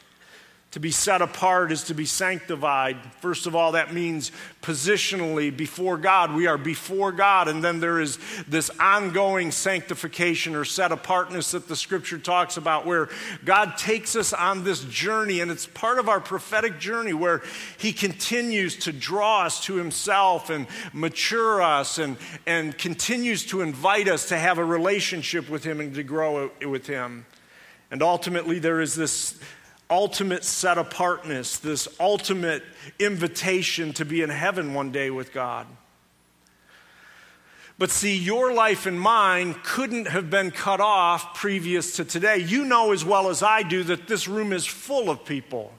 To 0.73 0.79
be 0.79 0.89
set 0.89 1.21
apart 1.21 1.71
is 1.71 1.83
to 1.83 1.93
be 1.93 2.05
sanctified. 2.05 2.97
First 3.21 3.45
of 3.45 3.55
all, 3.55 3.73
that 3.73 3.93
means 3.93 4.31
positionally 4.63 5.55
before 5.55 5.99
God. 5.99 6.33
We 6.33 6.47
are 6.47 6.57
before 6.57 7.11
God, 7.11 7.47
and 7.47 7.63
then 7.63 7.79
there 7.79 7.99
is 7.99 8.17
this 8.47 8.71
ongoing 8.79 9.51
sanctification 9.51 10.55
or 10.55 10.65
set 10.65 10.91
apartness 10.91 11.51
that 11.51 11.67
the 11.67 11.75
scripture 11.75 12.17
talks 12.17 12.57
about, 12.57 12.87
where 12.87 13.09
God 13.45 13.77
takes 13.77 14.15
us 14.15 14.33
on 14.33 14.63
this 14.63 14.83
journey, 14.85 15.41
and 15.41 15.51
it's 15.51 15.67
part 15.67 15.99
of 15.99 16.09
our 16.09 16.19
prophetic 16.19 16.79
journey 16.79 17.13
where 17.13 17.43
He 17.77 17.93
continues 17.93 18.75
to 18.77 18.91
draw 18.91 19.43
us 19.43 19.63
to 19.65 19.75
Himself 19.75 20.49
and 20.49 20.65
mature 20.91 21.61
us 21.61 21.99
and, 21.99 22.17
and 22.47 22.75
continues 22.79 23.45
to 23.45 23.61
invite 23.61 24.07
us 24.07 24.29
to 24.29 24.39
have 24.39 24.57
a 24.57 24.65
relationship 24.65 25.51
with 25.51 25.63
Him 25.63 25.79
and 25.79 25.93
to 25.93 26.01
grow 26.01 26.49
with 26.65 26.87
Him. 26.87 27.27
And 27.91 28.01
ultimately, 28.01 28.57
there 28.57 28.81
is 28.81 28.95
this 28.95 29.39
ultimate 29.93 30.43
set 30.43 30.79
apartness, 30.79 31.59
this 31.59 31.87
ultimate 31.99 32.63
invitation 32.99 33.93
to 33.93 34.03
be 34.03 34.23
in 34.23 34.29
heaven 34.31 34.73
one 34.73 34.91
day 34.91 35.11
with 35.11 35.31
God. 35.31 35.67
But 37.77 37.91
see, 37.91 38.17
your 38.17 38.53
life 38.53 38.85
and 38.87 38.99
mine 38.99 39.55
couldn't 39.63 40.07
have 40.07 40.29
been 40.29 40.49
cut 40.49 40.81
off 40.81 41.35
previous 41.35 41.97
to 41.97 42.05
today. 42.05 42.37
You 42.37 42.65
know 42.65 42.91
as 42.91 43.05
well 43.05 43.29
as 43.29 43.43
I 43.43 43.61
do 43.61 43.83
that 43.83 44.07
this 44.07 44.27
room 44.27 44.51
is 44.51 44.65
full 44.65 45.09
of 45.09 45.25
people 45.25 45.71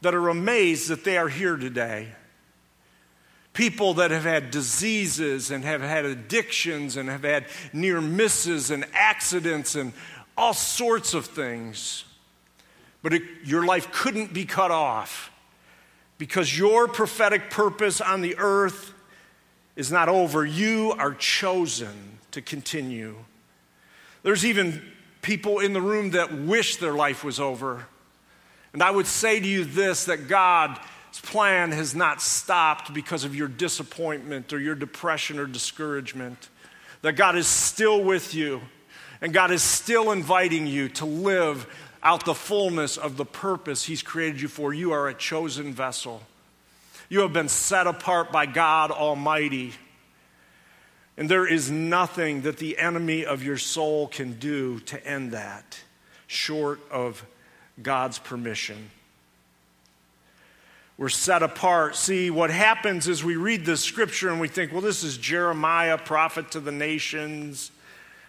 that 0.00 0.14
are 0.14 0.28
amazed 0.28 0.88
that 0.88 1.04
they 1.04 1.18
are 1.18 1.28
here 1.28 1.56
today. 1.56 2.08
People 3.52 3.94
that 3.94 4.10
have 4.12 4.24
had 4.24 4.50
diseases 4.50 5.50
and 5.50 5.64
have 5.64 5.82
had 5.82 6.06
addictions 6.06 6.96
and 6.96 7.08
have 7.08 7.24
had 7.24 7.46
near 7.72 8.00
misses 8.00 8.70
and 8.70 8.86
accidents 8.94 9.74
and 9.74 9.92
all 10.36 10.54
sorts 10.54 11.12
of 11.12 11.26
things. 11.26 12.04
But 13.02 13.14
it, 13.14 13.22
your 13.44 13.64
life 13.64 13.92
couldn't 13.92 14.32
be 14.32 14.44
cut 14.44 14.70
off 14.70 15.30
because 16.18 16.56
your 16.56 16.88
prophetic 16.88 17.50
purpose 17.50 18.00
on 18.00 18.20
the 18.20 18.36
earth 18.38 18.92
is 19.76 19.92
not 19.92 20.08
over. 20.08 20.44
You 20.44 20.94
are 20.98 21.14
chosen 21.14 22.18
to 22.32 22.42
continue. 22.42 23.16
There's 24.24 24.44
even 24.44 24.82
people 25.22 25.60
in 25.60 25.72
the 25.72 25.80
room 25.80 26.10
that 26.10 26.32
wish 26.32 26.76
their 26.76 26.92
life 26.92 27.22
was 27.22 27.38
over. 27.38 27.86
And 28.72 28.82
I 28.82 28.90
would 28.90 29.06
say 29.06 29.38
to 29.38 29.46
you 29.46 29.64
this 29.64 30.06
that 30.06 30.28
God's 30.28 30.80
plan 31.22 31.70
has 31.72 31.94
not 31.94 32.20
stopped 32.20 32.92
because 32.92 33.24
of 33.24 33.34
your 33.34 33.48
disappointment 33.48 34.52
or 34.52 34.58
your 34.58 34.74
depression 34.74 35.38
or 35.38 35.46
discouragement. 35.46 36.48
That 37.02 37.12
God 37.12 37.36
is 37.36 37.46
still 37.46 38.02
with 38.02 38.34
you 38.34 38.60
and 39.20 39.32
God 39.32 39.50
is 39.50 39.62
still 39.62 40.12
inviting 40.12 40.66
you 40.66 40.88
to 40.90 41.04
live 41.04 41.66
out 42.08 42.24
the 42.24 42.34
fullness 42.34 42.96
of 42.96 43.18
the 43.18 43.24
purpose 43.26 43.84
He's 43.84 44.02
created 44.02 44.40
you 44.40 44.48
for. 44.48 44.72
You 44.72 44.92
are 44.92 45.08
a 45.08 45.14
chosen 45.14 45.74
vessel. 45.74 46.22
You 47.10 47.20
have 47.20 47.34
been 47.34 47.50
set 47.50 47.86
apart 47.86 48.32
by 48.32 48.46
God 48.46 48.90
Almighty. 48.90 49.74
And 51.18 51.28
there 51.28 51.46
is 51.46 51.70
nothing 51.70 52.42
that 52.42 52.56
the 52.56 52.78
enemy 52.78 53.26
of 53.26 53.42
your 53.42 53.58
soul 53.58 54.06
can 54.06 54.38
do 54.38 54.80
to 54.80 55.06
end 55.06 55.32
that, 55.32 55.78
short 56.26 56.80
of 56.90 57.22
God's 57.82 58.18
permission. 58.18 58.88
We're 60.96 61.10
set 61.10 61.42
apart. 61.42 61.94
See, 61.94 62.30
what 62.30 62.48
happens 62.48 63.06
is 63.06 63.22
we 63.22 63.36
read 63.36 63.66
this 63.66 63.84
scripture 63.84 64.30
and 64.30 64.40
we 64.40 64.48
think, 64.48 64.72
well, 64.72 64.80
this 64.80 65.04
is 65.04 65.18
Jeremiah, 65.18 65.98
prophet 65.98 66.52
to 66.52 66.60
the 66.60 66.72
nations. 66.72 67.70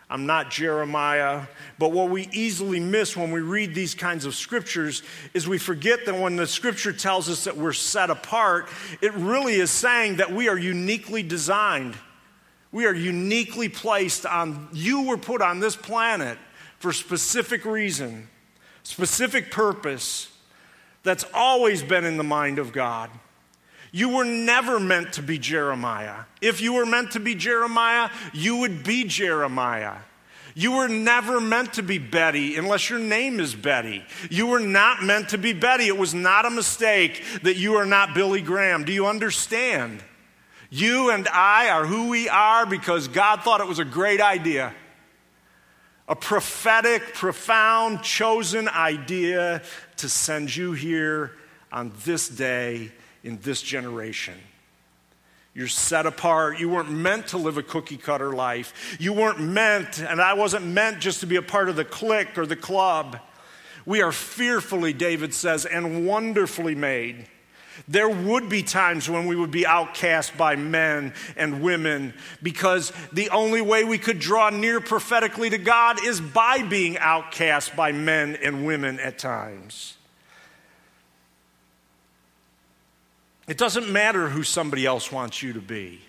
I'm 0.10 0.25
not 0.25 0.50
Jeremiah. 0.50 1.44
But 1.78 1.92
what 1.92 2.10
we 2.10 2.28
easily 2.32 2.80
miss 2.80 3.16
when 3.16 3.32
we 3.32 3.42
read 3.42 3.75
these 3.75 3.94
kinds 3.94 4.25
of 4.25 4.34
scriptures 4.34 5.04
is 5.34 5.48
we 5.48 5.60
forget 5.60 6.06
that 6.06 6.20
when 6.20 6.36
the 6.36 6.48
scripture 6.48 6.92
tells 6.92 7.30
us 7.30 7.44
that 7.44 7.56
we're 7.56 7.74
set 7.74 8.10
apart, 8.10 8.70
it 9.01 9.13
really 9.13 9.56
is 9.56 9.70
saying 9.70 10.18
that 10.18 10.32
we 10.32 10.50
are 10.50 10.58
uniquely 10.58 11.22
designed. 11.22 11.96
We 12.72 12.86
are 12.86 12.94
uniquely 12.94 13.70
placed 13.70 14.25
on, 14.25 14.68
you 14.74 15.04
were 15.04 15.18
put 15.18 15.42
on 15.42 15.60
this 15.60 15.75
planet 15.75 16.38
for 16.80 16.92
specific 16.92 17.66
reason, 17.66 18.28
specific 18.84 19.51
purpose 19.51 20.32
that's 21.04 21.25
always 21.34 21.84
been 21.84 22.04
in 22.04 22.18
the 22.18 22.24
mind 22.24 22.58
of 22.60 22.72
God. 22.72 23.10
You 23.91 24.10
were 24.10 24.25
never 24.25 24.79
meant 24.79 25.13
to 25.13 25.24
be 25.24 25.39
Jeremiah. 25.39 26.25
If 26.41 26.62
you 26.62 26.74
were 26.74 26.86
meant 26.86 27.12
to 27.12 27.19
be 27.19 27.36
Jeremiah, 27.36 28.10
you 28.34 28.58
would 28.58 28.84
be 28.84 29.05
Jeremiah. 29.05 29.96
You 30.53 30.74
were 30.74 30.88
never 30.88 31.39
meant 31.39 31.74
to 31.74 31.84
be 31.84 31.98
Betty 31.98 32.55
unless 32.55 32.89
your 32.89 33.00
name 33.00 33.39
is 33.39 33.55
Betty. 33.55 34.03
You 34.29 34.48
were 34.48 34.60
not 34.60 35.03
meant 35.03 35.29
to 35.29 35.38
be 35.38 35.53
Betty. 35.53 35.88
It 35.88 35.98
was 35.98 36.13
not 36.13 36.46
a 36.46 36.50
mistake 36.50 37.24
that 37.43 37.55
you 37.55 37.75
are 37.75 37.86
not 37.86 38.13
Billy 38.13 38.41
Graham. 38.41 38.84
Do 38.84 38.91
you 38.91 39.08
understand? 39.08 40.03
You 40.69 41.10
and 41.10 41.27
I 41.27 41.69
are 41.69 41.86
who 41.86 42.10
we 42.10 42.29
are 42.29 42.65
because 42.65 43.08
God 43.08 43.41
thought 43.41 43.62
it 43.62 43.67
was 43.67 43.79
a 43.79 43.86
great 43.86 44.22
idea. 44.22 44.74
A 46.08 46.15
prophetic, 46.15 47.13
profound, 47.13 48.03
chosen 48.03 48.67
idea 48.67 49.62
to 49.98 50.10
send 50.10 50.55
you 50.55 50.74
here 50.74 51.31
on 51.72 51.91
this 52.03 52.27
day 52.27 52.91
in 53.24 53.40
this 53.42 53.62
generation. 53.62 54.36
You're 55.54 55.68
set 55.68 56.06
apart. 56.06 56.60
You 56.60 56.70
weren't 56.70 56.92
meant 56.92 57.28
to 57.28 57.38
live 57.38 57.58
a 57.58 57.64
cookie 57.64 57.98
cutter 57.98 58.32
life. 58.32 58.98
You 59.00 59.14
weren't 59.14 59.42
meant, 59.42 60.00
and 60.00 60.22
I 60.22 60.34
wasn't 60.34 60.66
meant 60.66 61.00
just 61.00 61.20
to 61.22 61.26
be 61.26 61.36
a 61.36 61.42
part 61.42 61.70
of 61.70 61.76
the 61.76 61.86
clique 61.86 62.38
or 62.38 62.46
the 62.46 62.56
club. 62.56 63.20
We 63.86 64.02
are 64.02 64.12
fearfully, 64.12 64.94
David 64.94 65.34
says, 65.34 65.66
and 65.66 66.06
wonderfully 66.06 66.76
made. 66.76 67.28
There 67.88 68.10
would 68.10 68.50
be 68.50 68.62
times 68.64 69.10
when 69.10 69.26
we 69.26 69.36
would 69.36 69.52
be 69.52 69.66
outcast 69.66 70.38
by 70.38 70.56
men 70.56 71.14
and 71.36 71.62
women 71.62 72.14
because 72.44 72.92
the 73.12 73.30
only 73.30 73.62
way 73.62 73.84
we 73.84 73.98
could 73.98 74.20
draw 74.20 74.50
near 74.50 74.80
prophetically 74.80 75.50
to 75.50 75.58
God 75.58 76.04
is 76.06 76.22
by 76.22 76.62
being 76.62 76.98
outcast 76.98 77.76
by 77.76 77.92
men 77.92 78.38
and 78.44 78.66
women 78.66 79.00
at 79.00 79.18
times. 79.18 79.98
It 83.50 83.58
doesn't 83.58 83.91
matter 83.91 84.29
who 84.29 84.44
somebody 84.44 84.86
else 84.86 85.12
wants 85.12 85.41
you 85.41 85.53
to 85.53 85.60
be. 85.60 86.00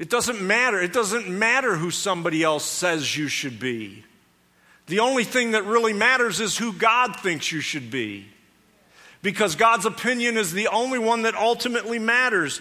It 0.00 0.10
doesn't 0.10 0.42
matter. 0.42 0.80
It 0.82 0.92
doesn't 0.92 1.28
matter 1.28 1.76
who 1.76 1.92
somebody 1.92 2.42
else 2.42 2.64
says 2.64 3.16
you 3.16 3.28
should 3.28 3.60
be. 3.60 4.04
The 4.86 4.98
only 4.98 5.22
thing 5.22 5.52
that 5.52 5.64
really 5.64 5.92
matters 5.92 6.40
is 6.40 6.58
who 6.58 6.72
God 6.72 7.14
thinks 7.20 7.52
you 7.52 7.60
should 7.60 7.92
be 7.92 8.26
because 9.22 9.54
God's 9.54 9.86
opinion 9.86 10.36
is 10.36 10.52
the 10.52 10.66
only 10.68 10.98
one 10.98 11.22
that 11.22 11.36
ultimately 11.36 12.00
matters. 12.00 12.60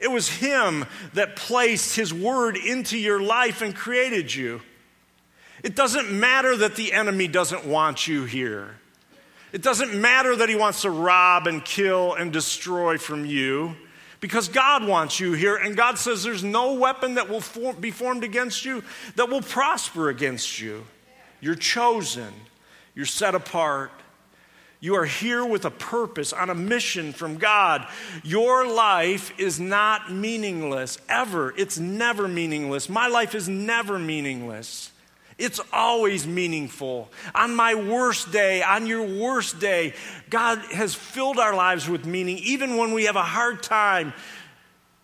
It 0.00 0.10
was 0.10 0.28
Him 0.28 0.86
that 1.14 1.36
placed 1.36 1.94
His 1.94 2.12
word 2.12 2.56
into 2.56 2.98
your 2.98 3.20
life 3.20 3.62
and 3.62 3.76
created 3.76 4.34
you. 4.34 4.60
It 5.62 5.76
doesn't 5.76 6.10
matter 6.10 6.56
that 6.56 6.74
the 6.74 6.92
enemy 6.92 7.28
doesn't 7.28 7.64
want 7.64 8.08
you 8.08 8.24
here. 8.24 8.76
It 9.56 9.62
doesn't 9.62 9.98
matter 9.98 10.36
that 10.36 10.50
he 10.50 10.54
wants 10.54 10.82
to 10.82 10.90
rob 10.90 11.46
and 11.46 11.64
kill 11.64 12.12
and 12.12 12.30
destroy 12.30 12.98
from 12.98 13.24
you 13.24 13.74
because 14.20 14.48
God 14.48 14.86
wants 14.86 15.18
you 15.18 15.32
here. 15.32 15.56
And 15.56 15.74
God 15.74 15.96
says 15.96 16.22
there's 16.22 16.44
no 16.44 16.74
weapon 16.74 17.14
that 17.14 17.30
will 17.30 17.40
form, 17.40 17.76
be 17.76 17.90
formed 17.90 18.22
against 18.22 18.66
you 18.66 18.84
that 19.14 19.30
will 19.30 19.40
prosper 19.40 20.10
against 20.10 20.60
you. 20.60 20.84
You're 21.40 21.54
chosen, 21.54 22.34
you're 22.94 23.06
set 23.06 23.34
apart. 23.34 23.92
You 24.80 24.94
are 24.96 25.06
here 25.06 25.42
with 25.42 25.64
a 25.64 25.70
purpose, 25.70 26.34
on 26.34 26.50
a 26.50 26.54
mission 26.54 27.14
from 27.14 27.38
God. 27.38 27.88
Your 28.22 28.70
life 28.70 29.32
is 29.40 29.58
not 29.58 30.12
meaningless, 30.12 30.98
ever. 31.08 31.54
It's 31.56 31.78
never 31.78 32.28
meaningless. 32.28 32.90
My 32.90 33.08
life 33.08 33.34
is 33.34 33.48
never 33.48 33.98
meaningless. 33.98 34.92
It's 35.38 35.60
always 35.70 36.26
meaningful. 36.26 37.10
On 37.34 37.54
my 37.54 37.74
worst 37.74 38.32
day, 38.32 38.62
on 38.62 38.86
your 38.86 39.02
worst 39.02 39.60
day, 39.60 39.92
God 40.30 40.58
has 40.72 40.94
filled 40.94 41.38
our 41.38 41.54
lives 41.54 41.88
with 41.88 42.06
meaning, 42.06 42.38
even 42.38 42.76
when 42.76 42.92
we 42.92 43.04
have 43.04 43.16
a 43.16 43.22
hard 43.22 43.62
time 43.62 44.14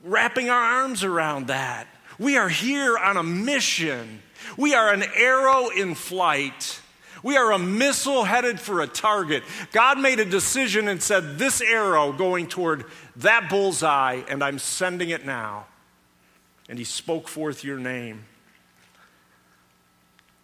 wrapping 0.02 0.48
our 0.48 0.62
arms 0.62 1.04
around 1.04 1.48
that. 1.48 1.86
We 2.18 2.38
are 2.38 2.48
here 2.48 2.96
on 2.96 3.18
a 3.18 3.22
mission. 3.22 4.22
We 4.56 4.74
are 4.74 4.92
an 4.92 5.04
arrow 5.14 5.68
in 5.68 5.94
flight. 5.94 6.80
We 7.22 7.36
are 7.36 7.52
a 7.52 7.58
missile 7.58 8.24
headed 8.24 8.58
for 8.58 8.80
a 8.80 8.86
target. 8.86 9.44
God 9.70 9.98
made 9.98 10.18
a 10.18 10.24
decision 10.24 10.88
and 10.88 11.02
said, 11.02 11.38
This 11.38 11.60
arrow 11.60 12.10
going 12.12 12.48
toward 12.48 12.86
that 13.16 13.50
bullseye, 13.50 14.22
and 14.28 14.42
I'm 14.42 14.58
sending 14.58 15.10
it 15.10 15.26
now. 15.26 15.66
And 16.68 16.78
He 16.78 16.84
spoke 16.84 17.28
forth 17.28 17.64
your 17.64 17.78
name. 17.78 18.24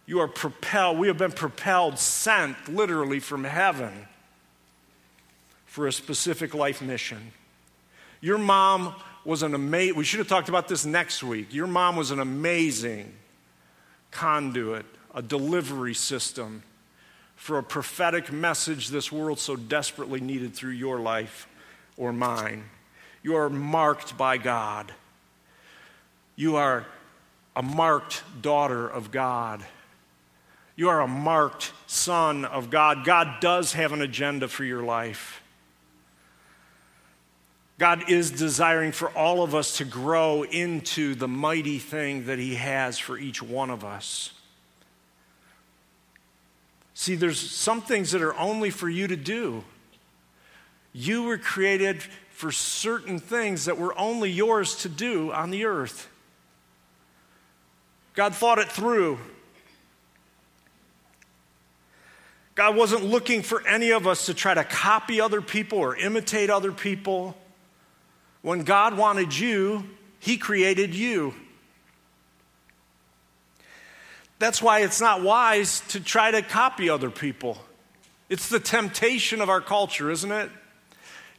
You 0.09 0.21
are 0.21 0.27
propelled, 0.27 0.97
we 0.97 1.07
have 1.07 1.19
been 1.19 1.31
propelled, 1.31 1.99
sent 1.99 2.67
literally 2.67 3.19
from 3.19 3.43
heaven 3.43 4.07
for 5.67 5.85
a 5.85 5.93
specific 5.93 6.55
life 6.55 6.81
mission. 6.81 7.31
Your 8.19 8.39
mom 8.39 8.95
was 9.23 9.43
an 9.43 9.53
amazing, 9.53 9.95
we 9.95 10.03
should 10.03 10.17
have 10.17 10.27
talked 10.27 10.49
about 10.49 10.67
this 10.67 10.83
next 10.83 11.21
week. 11.21 11.53
Your 11.53 11.67
mom 11.67 11.95
was 11.95 12.09
an 12.09 12.19
amazing 12.19 13.13
conduit, 14.09 14.87
a 15.13 15.21
delivery 15.21 15.93
system 15.93 16.63
for 17.35 17.59
a 17.59 17.63
prophetic 17.63 18.31
message 18.31 18.87
this 18.87 19.11
world 19.11 19.37
so 19.37 19.55
desperately 19.55 20.19
needed 20.19 20.55
through 20.55 20.71
your 20.71 20.99
life 20.99 21.47
or 21.97 22.11
mine. 22.11 22.63
You 23.21 23.35
are 23.35 23.47
marked 23.47 24.17
by 24.17 24.39
God. 24.39 24.91
You 26.35 26.55
are 26.55 26.87
a 27.55 27.61
marked 27.61 28.23
daughter 28.41 28.87
of 28.87 29.11
God. 29.11 29.63
You 30.79 30.87
are 30.87 31.01
a 31.01 31.07
marked 31.09 31.73
son 31.87 32.45
of 32.45 32.69
God. 32.69 33.03
God 33.03 33.41
does 33.41 33.73
have 33.73 33.91
an 33.91 34.01
agenda 34.01 34.47
for 34.47 34.63
your 34.63 34.81
life. 34.81 35.43
God 37.77 38.09
is 38.09 38.31
desiring 38.31 38.93
for 38.93 39.09
all 39.09 39.43
of 39.43 39.53
us 39.53 39.79
to 39.79 39.83
grow 39.83 40.43
into 40.43 41.15
the 41.15 41.27
mighty 41.27 41.79
thing 41.79 42.27
that 42.27 42.39
He 42.39 42.55
has 42.55 42.97
for 42.97 43.17
each 43.17 43.43
one 43.43 43.69
of 43.69 43.83
us. 43.83 44.31
See, 46.93 47.15
there's 47.15 47.41
some 47.41 47.81
things 47.81 48.11
that 48.11 48.21
are 48.21 48.39
only 48.39 48.69
for 48.69 48.87
you 48.87 49.05
to 49.07 49.17
do. 49.17 49.65
You 50.93 51.23
were 51.23 51.37
created 51.37 52.01
for 52.31 52.53
certain 52.53 53.19
things 53.19 53.65
that 53.65 53.77
were 53.77 53.99
only 53.99 54.31
yours 54.31 54.75
to 54.83 54.87
do 54.87 55.33
on 55.33 55.49
the 55.49 55.65
earth. 55.65 56.07
God 58.13 58.33
thought 58.33 58.59
it 58.59 58.71
through. 58.71 59.19
God 62.59 62.75
wasn't 62.75 63.05
looking 63.05 63.41
for 63.41 63.65
any 63.65 63.91
of 63.91 64.05
us 64.05 64.25
to 64.25 64.33
try 64.33 64.53
to 64.53 64.65
copy 64.65 65.21
other 65.21 65.41
people 65.41 65.79
or 65.79 65.95
imitate 65.95 66.49
other 66.49 66.73
people. 66.73 67.37
When 68.41 68.63
God 68.63 68.97
wanted 68.97 69.33
you, 69.33 69.85
He 70.19 70.35
created 70.35 70.93
you. 70.93 71.33
That's 74.39 74.61
why 74.61 74.79
it's 74.79 74.99
not 74.99 75.21
wise 75.21 75.79
to 75.91 76.01
try 76.01 76.31
to 76.31 76.41
copy 76.41 76.89
other 76.89 77.09
people. 77.09 77.57
It's 78.27 78.49
the 78.49 78.59
temptation 78.59 79.39
of 79.39 79.47
our 79.47 79.61
culture, 79.61 80.11
isn't 80.11 80.29
it? 80.29 80.51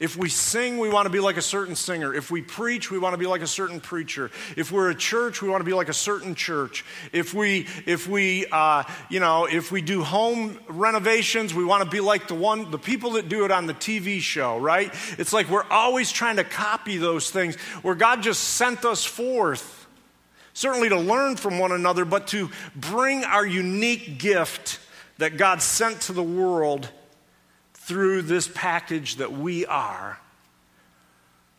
If 0.01 0.17
we 0.17 0.31
sing, 0.31 0.79
we 0.79 0.89
want 0.89 1.05
to 1.05 1.11
be 1.11 1.21
like 1.21 1.37
a 1.37 1.43
certain 1.43 1.77
singer. 1.77 2.15
If 2.15 2.31
we 2.31 2.41
preach, 2.41 2.91
we 2.91 2.99
want 2.99 3.13
to 3.13 3.19
be 3.19 3.27
like 3.27 3.43
a 3.43 3.47
certain 3.47 3.81
preacher. 3.81 4.31
If 4.57 4.73
we're 4.73 4.89
a 4.89 4.95
church, 4.95 5.43
we 5.43 5.51
want 5.51 5.61
to 5.61 5.65
be 5.65 5.75
like 5.75 5.91
a 5.91 5.95
certain 5.95 6.35
church. 6.35 6.87
If 7.13 7.35
we, 7.35 7.67
if 7.85 8.09
we, 8.09 8.47
uh, 8.51 8.85
you 9.11 9.21
know, 9.21 9.45
if 9.45 9.71
we 9.71 9.83
do 9.83 10.03
home 10.03 10.59
renovations, 10.69 11.53
we 11.53 11.67
want 11.67 11.85
to 11.85 11.91
be 11.91 12.01
like 12.01 12.29
the 12.29 12.35
one, 12.35 12.71
the 12.71 12.79
people 12.79 13.13
that 13.13 13.29
do 13.29 13.45
it 13.45 13.51
on 13.51 13.67
the 13.67 13.75
TV 13.75 14.21
show, 14.21 14.57
right? 14.57 14.91
It's 15.19 15.35
like 15.35 15.51
we're 15.51 15.69
always 15.69 16.11
trying 16.11 16.37
to 16.37 16.45
copy 16.45 16.97
those 16.97 17.31
things 17.31 17.57
where 17.83 17.95
God 17.95 18.23
just 18.23 18.43
sent 18.43 18.87
us 18.87 19.05
forth 19.05 19.77
certainly 20.55 20.89
to 20.89 20.99
learn 20.99 21.37
from 21.37 21.59
one 21.59 21.73
another, 21.73 22.05
but 22.05 22.27
to 22.29 22.51
bring 22.75 23.25
our 23.25 23.47
unique 23.47 24.19
gift 24.19 24.81
that 25.19 25.37
God 25.37 25.63
sent 25.63 26.01
to 26.03 26.13
the 26.13 26.23
world 26.23 26.89
through 27.81 28.23
this 28.23 28.49
package 28.49 29.17
that 29.17 29.33
we 29.33 29.67
are 29.67 30.19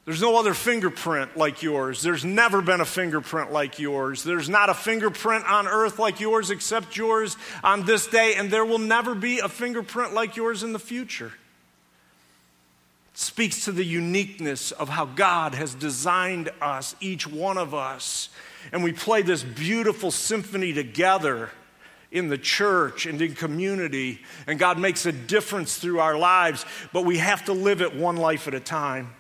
There's 0.05 0.21
no 0.21 0.35
other 0.37 0.55
fingerprint 0.55 1.37
like 1.37 1.61
yours. 1.61 2.01
There's 2.01 2.25
never 2.25 2.61
been 2.61 2.81
a 2.81 2.85
fingerprint 2.85 3.51
like 3.51 3.77
yours. 3.77 4.23
There's 4.23 4.49
not 4.49 4.69
a 4.69 4.73
fingerprint 4.73 5.45
on 5.45 5.67
earth 5.67 5.99
like 5.99 6.19
yours 6.19 6.49
except 6.49 6.97
yours 6.97 7.37
on 7.63 7.85
this 7.85 8.07
day, 8.07 8.33
and 8.35 8.49
there 8.49 8.65
will 8.65 8.79
never 8.79 9.13
be 9.13 9.39
a 9.39 9.47
fingerprint 9.47 10.13
like 10.13 10.35
yours 10.35 10.63
in 10.63 10.73
the 10.73 10.79
future. 10.79 11.31
It 13.13 13.17
speaks 13.19 13.65
to 13.65 13.71
the 13.71 13.85
uniqueness 13.85 14.71
of 14.71 14.89
how 14.89 15.05
God 15.05 15.53
has 15.53 15.75
designed 15.75 16.49
us, 16.61 16.95
each 16.99 17.27
one 17.27 17.59
of 17.59 17.75
us. 17.75 18.29
And 18.71 18.83
we 18.83 18.93
play 18.93 19.21
this 19.21 19.43
beautiful 19.43 20.09
symphony 20.09 20.73
together 20.73 21.51
in 22.11 22.27
the 22.27 22.37
church 22.37 23.05
and 23.05 23.21
in 23.21 23.33
community, 23.35 24.19
and 24.45 24.59
God 24.59 24.77
makes 24.77 25.05
a 25.05 25.11
difference 25.11 25.77
through 25.77 25.99
our 25.99 26.17
lives, 26.17 26.65
but 26.91 27.05
we 27.05 27.17
have 27.17 27.45
to 27.45 27.53
live 27.53 27.81
it 27.81 27.95
one 27.95 28.17
life 28.17 28.47
at 28.47 28.53
a 28.53 28.59
time. 28.59 29.13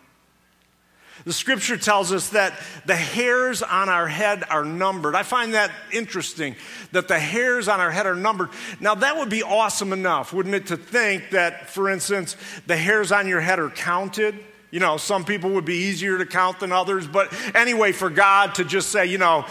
The 1.23 1.33
scripture 1.33 1.77
tells 1.77 2.11
us 2.11 2.29
that 2.29 2.53
the 2.85 2.95
hairs 2.95 3.61
on 3.61 3.89
our 3.89 4.07
head 4.07 4.43
are 4.49 4.65
numbered. 4.65 5.15
I 5.15 5.23
find 5.23 5.53
that 5.53 5.71
interesting 5.93 6.55
that 6.93 7.07
the 7.07 7.19
hairs 7.19 7.67
on 7.67 7.79
our 7.79 7.91
head 7.91 8.07
are 8.07 8.15
numbered. 8.15 8.49
Now, 8.79 8.95
that 8.95 9.17
would 9.17 9.29
be 9.29 9.43
awesome 9.43 9.93
enough, 9.93 10.33
wouldn't 10.33 10.55
it, 10.55 10.67
to 10.67 10.77
think 10.77 11.29
that, 11.31 11.69
for 11.69 11.89
instance, 11.89 12.35
the 12.65 12.75
hairs 12.75 13.11
on 13.11 13.27
your 13.27 13.39
head 13.39 13.59
are 13.59 13.69
counted? 13.69 14.39
You 14.71 14.79
know, 14.79 14.97
some 14.97 15.25
people 15.25 15.51
would 15.51 15.65
be 15.65 15.75
easier 15.75 16.17
to 16.17 16.25
count 16.25 16.61
than 16.61 16.71
others, 16.71 17.05
but 17.05 17.31
anyway, 17.55 17.91
for 17.91 18.09
God 18.09 18.55
to 18.55 18.63
just 18.63 18.89
say, 18.89 19.05
you 19.05 19.17
know, 19.17 19.45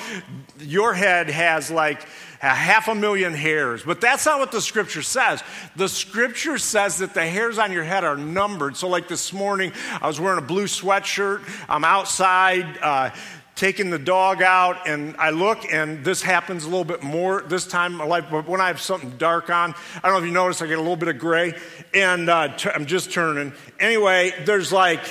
your 0.59 0.95
head 0.95 1.29
has 1.29 1.71
like 1.71 2.07
a 2.43 2.49
half 2.49 2.89
a 2.89 2.95
million 2.95 3.35
hairs. 3.35 3.83
But 3.83 4.01
that's 4.01 4.27
not 4.27 4.39
what 4.39 4.53
the 4.53 4.61
scripture 4.61 5.03
says. 5.03 5.43
The 5.77 5.89
scripture 5.89 6.59
says 6.59 6.99
that 6.99 7.15
the 7.15 7.27
hairs 7.27 7.59
on 7.59 7.73
your 7.73 7.85
head 7.85 8.05
are 8.05 8.17
numbered. 8.17 8.77
So, 8.77 8.89
like 8.89 9.09
this 9.09 9.33
morning, 9.33 9.73
I 10.01 10.07
was 10.07 10.21
wearing 10.21 10.39
a 10.39 10.47
blue 10.47 10.65
sweatshirt. 10.65 11.43
I'm 11.69 11.85
outside. 11.85 12.79
Uh, 12.79 13.11
taking 13.57 13.91
the 13.91 13.99
dog 13.99 14.41
out 14.41 14.89
and 14.89 15.15
I 15.19 15.29
look 15.29 15.71
and 15.71 16.03
this 16.03 16.23
happens 16.23 16.65
a 16.65 16.67
little 16.67 16.83
bit 16.83 17.03
more 17.03 17.43
this 17.43 17.67
time 17.67 17.93
in 17.93 17.99
my 17.99 18.07
life, 18.07 18.25
but 18.31 18.49
when 18.49 18.59
I 18.59 18.69
have 18.69 18.81
something 18.81 19.11
dark 19.19 19.51
on, 19.51 19.75
I 19.97 20.01
don't 20.09 20.13
know 20.13 20.19
if 20.19 20.25
you 20.25 20.31
notice, 20.31 20.63
I 20.63 20.67
get 20.67 20.79
a 20.79 20.81
little 20.81 20.97
bit 20.97 21.09
of 21.09 21.19
gray 21.19 21.53
and 21.93 22.31
uh, 22.31 22.57
t- 22.57 22.71
I'm 22.71 22.87
just 22.87 23.13
turning. 23.13 23.53
Anyway, 23.79 24.33
there's 24.47 24.73
like 24.73 25.03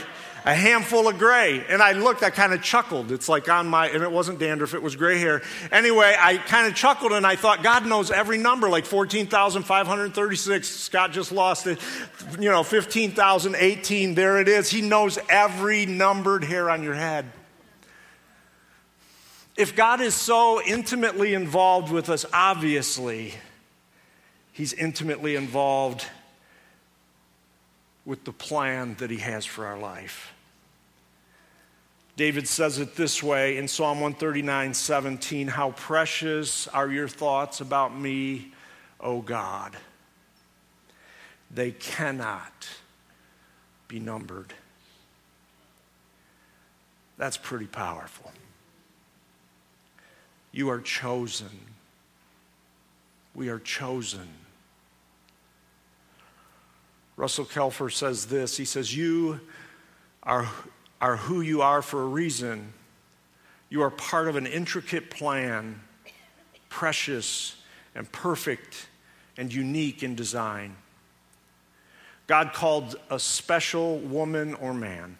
a 0.45 0.53
handful 0.53 1.07
of 1.07 1.17
gray. 1.17 1.63
And 1.67 1.81
I 1.81 1.93
looked, 1.93 2.23
I 2.23 2.29
kind 2.29 2.53
of 2.53 2.61
chuckled. 2.61 3.11
It's 3.11 3.29
like 3.29 3.49
on 3.49 3.67
my, 3.67 3.87
and 3.87 4.03
it 4.03 4.11
wasn't 4.11 4.39
dandruff, 4.39 4.73
it 4.73 4.81
was 4.81 4.95
gray 4.95 5.19
hair. 5.19 5.41
Anyway, 5.71 6.15
I 6.17 6.37
kind 6.37 6.67
of 6.67 6.75
chuckled 6.75 7.11
and 7.11 7.25
I 7.25 7.35
thought, 7.35 7.63
God 7.63 7.85
knows 7.85 8.11
every 8.11 8.37
number, 8.37 8.69
like 8.69 8.85
14,536. 8.85 10.67
Scott 10.67 11.11
just 11.11 11.31
lost 11.31 11.67
it. 11.67 11.79
You 12.39 12.49
know, 12.49 12.63
15,018, 12.63 14.15
there 14.15 14.39
it 14.39 14.47
is. 14.47 14.69
He 14.69 14.81
knows 14.81 15.19
every 15.29 15.85
numbered 15.85 16.43
hair 16.43 16.69
on 16.69 16.83
your 16.83 16.95
head. 16.95 17.25
If 19.57 19.75
God 19.75 19.99
is 19.99 20.15
so 20.15 20.61
intimately 20.65 21.33
involved 21.33 21.91
with 21.91 22.09
us, 22.09 22.25
obviously, 22.31 23.33
He's 24.53 24.73
intimately 24.73 25.37
involved 25.37 26.05
with 28.05 28.23
the 28.23 28.31
plan 28.31 28.95
that 28.99 29.09
He 29.09 29.17
has 29.17 29.45
for 29.45 29.65
our 29.65 29.77
life. 29.77 30.33
David 32.15 32.47
says 32.49 32.79
it 32.79 32.95
this 32.97 33.23
way 33.23 33.55
in 33.55 33.67
Psalm 33.67 34.01
139 34.01 34.73
17 34.73 35.47
How 35.47 35.71
precious 35.71 36.67
are 36.67 36.89
your 36.89 37.07
thoughts 37.07 37.61
about 37.61 37.97
me, 37.97 38.51
O 38.99 39.21
God. 39.21 39.77
They 41.49 41.71
cannot 41.71 42.67
be 43.87 43.99
numbered. 43.99 44.53
That's 47.17 47.37
pretty 47.37 47.67
powerful. 47.67 48.31
You 50.51 50.69
are 50.69 50.81
chosen. 50.81 51.59
We 53.33 53.49
are 53.49 53.59
chosen. 53.59 54.27
Russell 57.19 57.43
Kelfer 57.43 57.91
says 57.91 58.27
this 58.27 58.55
He 58.55 58.63
says, 58.63 58.95
You 58.95 59.41
are 60.23 60.49
are 61.01 61.17
who 61.17 61.41
you 61.41 61.61
are 61.61 61.81
for 61.81 62.01
a 62.01 62.05
reason. 62.05 62.73
You 63.69 63.83
are 63.83 63.89
part 63.89 64.29
of 64.29 64.37
an 64.37 64.47
intricate 64.47 65.09
plan, 65.09 65.81
precious 66.69 67.57
and 67.93 68.09
perfect 68.11 68.87
and 69.37 69.53
unique 69.53 70.01
in 70.01 70.15
design. 70.15 70.77
God 72.25 72.53
called 72.53 72.95
a 73.09 73.19
special 73.19 73.99
woman 73.99 74.53
or 74.53 74.73
man. 74.73 75.17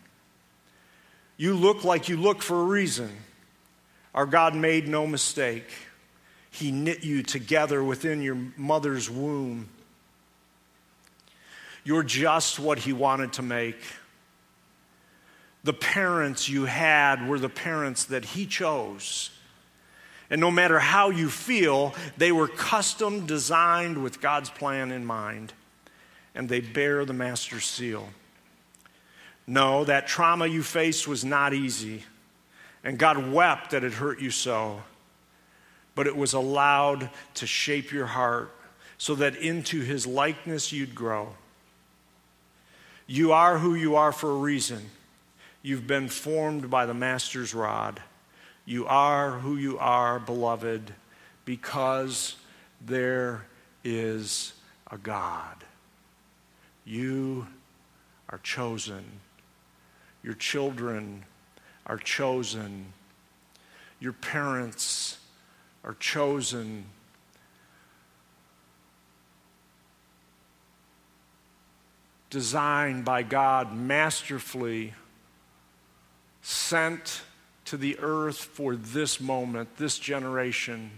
You 1.36 1.54
look 1.54 1.84
like 1.84 2.08
you 2.08 2.16
look 2.16 2.42
for 2.42 2.62
a 2.62 2.66
reason. 2.66 3.12
Our 4.16 4.26
God 4.26 4.56
made 4.56 4.88
no 4.88 5.06
mistake. 5.06 5.70
He 6.50 6.72
knit 6.72 7.04
you 7.04 7.24
together 7.24 7.84
within 7.84 8.22
your 8.22 8.38
mother's 8.56 9.10
womb. 9.10 9.68
You're 11.90 12.04
just 12.04 12.60
what 12.60 12.78
He 12.78 12.94
wanted 12.94 13.34
to 13.34 13.42
make 13.42 13.78
the 15.64 15.74
parents 15.74 16.48
you 16.48 16.66
had 16.66 17.28
were 17.28 17.40
the 17.40 17.50
parents 17.50 18.06
that 18.06 18.24
He 18.24 18.46
chose. 18.46 19.32
And 20.30 20.40
no 20.40 20.52
matter 20.52 20.78
how 20.78 21.10
you 21.10 21.32
feel, 21.32 21.96
they 22.16 22.32
were 22.32 22.48
custom 22.48 23.26
designed 23.26 24.04
with 24.04 24.22
God's 24.22 24.52
plan 24.52 24.92
in 24.92 25.04
mind, 25.04 25.52
and 26.36 26.48
they 26.48 26.60
bear 26.60 27.06
the 27.06 27.14
Master's 27.14 27.66
seal. 27.66 28.08
No, 29.48 29.84
that 29.86 30.06
trauma 30.06 30.46
you 30.46 30.62
faced 30.62 31.08
was 31.08 31.26
not 31.26 31.56
easy, 31.56 32.04
and 32.84 33.00
God 33.00 33.32
wept 33.32 33.72
that 33.72 33.84
it 33.84 33.94
hurt 33.94 34.22
you 34.22 34.30
so, 34.30 34.84
but 35.96 36.06
it 36.06 36.16
was 36.16 36.34
allowed 36.34 37.10
to 37.34 37.48
shape 37.48 37.92
your 37.92 38.06
heart 38.06 38.56
so 39.00 39.16
that 39.16 39.38
into 39.38 39.82
His 39.82 40.06
likeness 40.06 40.72
you'd 40.72 40.94
grow. 40.94 41.34
You 43.12 43.32
are 43.32 43.58
who 43.58 43.74
you 43.74 43.96
are 43.96 44.12
for 44.12 44.30
a 44.30 44.36
reason. 44.36 44.92
You've 45.64 45.88
been 45.88 46.10
formed 46.10 46.70
by 46.70 46.86
the 46.86 46.94
Master's 46.94 47.56
rod. 47.56 48.04
You 48.66 48.86
are 48.86 49.32
who 49.40 49.56
you 49.56 49.80
are, 49.80 50.20
beloved, 50.20 50.94
because 51.44 52.36
there 52.80 53.48
is 53.84 54.54
a 54.92 55.00
God. 55.00 55.56
You 56.86 57.48
are 58.30 58.38
chosen. 58.44 59.04
Your 60.22 60.36
children 60.36 61.26
are 61.88 61.98
chosen. 61.98 62.94
Your 64.00 64.14
parents 64.14 65.18
are 65.84 65.96
chosen. 65.96 66.86
Designed 72.30 73.06
by 73.06 73.24
God 73.24 73.74
masterfully 73.74 74.94
sent 76.42 77.22
to 77.66 77.78
the 77.78 77.98
earth 78.00 78.38
for 78.38 78.76
this 78.76 79.20
moment, 79.20 79.78
this 79.78 79.98
generation, 79.98 80.92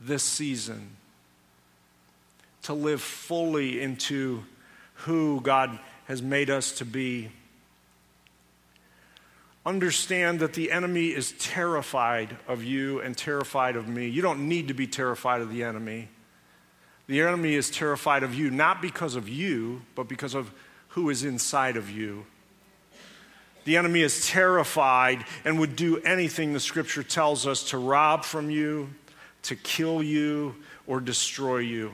this 0.00 0.22
season, 0.22 0.96
to 2.62 2.74
live 2.74 3.00
fully 3.00 3.80
into 3.80 4.42
who 4.94 5.40
God 5.40 5.78
has 6.06 6.22
made 6.22 6.50
us 6.50 6.72
to 6.72 6.84
be. 6.84 7.30
Understand 9.64 10.40
that 10.40 10.52
the 10.52 10.70
enemy 10.70 11.08
is 11.08 11.32
terrified 11.32 12.36
of 12.46 12.62
you 12.62 13.00
and 13.00 13.16
terrified 13.16 13.74
of 13.76 13.88
me. 13.88 14.08
You 14.08 14.22
don't 14.22 14.48
need 14.48 14.68
to 14.68 14.74
be 14.74 14.86
terrified 14.86 15.40
of 15.40 15.50
the 15.50 15.64
enemy. 15.64 16.08
The 17.08 17.20
enemy 17.20 17.54
is 17.54 17.70
terrified 17.70 18.22
of 18.22 18.34
you, 18.34 18.50
not 18.50 18.82
because 18.82 19.14
of 19.14 19.28
you, 19.28 19.82
but 19.94 20.08
because 20.08 20.34
of 20.34 20.50
who 20.88 21.10
is 21.10 21.24
inside 21.24 21.76
of 21.76 21.90
you. 21.90 22.26
The 23.64 23.76
enemy 23.76 24.02
is 24.02 24.26
terrified 24.26 25.24
and 25.44 25.58
would 25.58 25.76
do 25.76 25.98
anything 25.98 26.52
the 26.52 26.60
scripture 26.60 27.02
tells 27.02 27.46
us 27.46 27.70
to 27.70 27.78
rob 27.78 28.24
from 28.24 28.50
you, 28.50 28.90
to 29.42 29.56
kill 29.56 30.02
you, 30.02 30.54
or 30.86 31.00
destroy 31.00 31.58
you. 31.58 31.92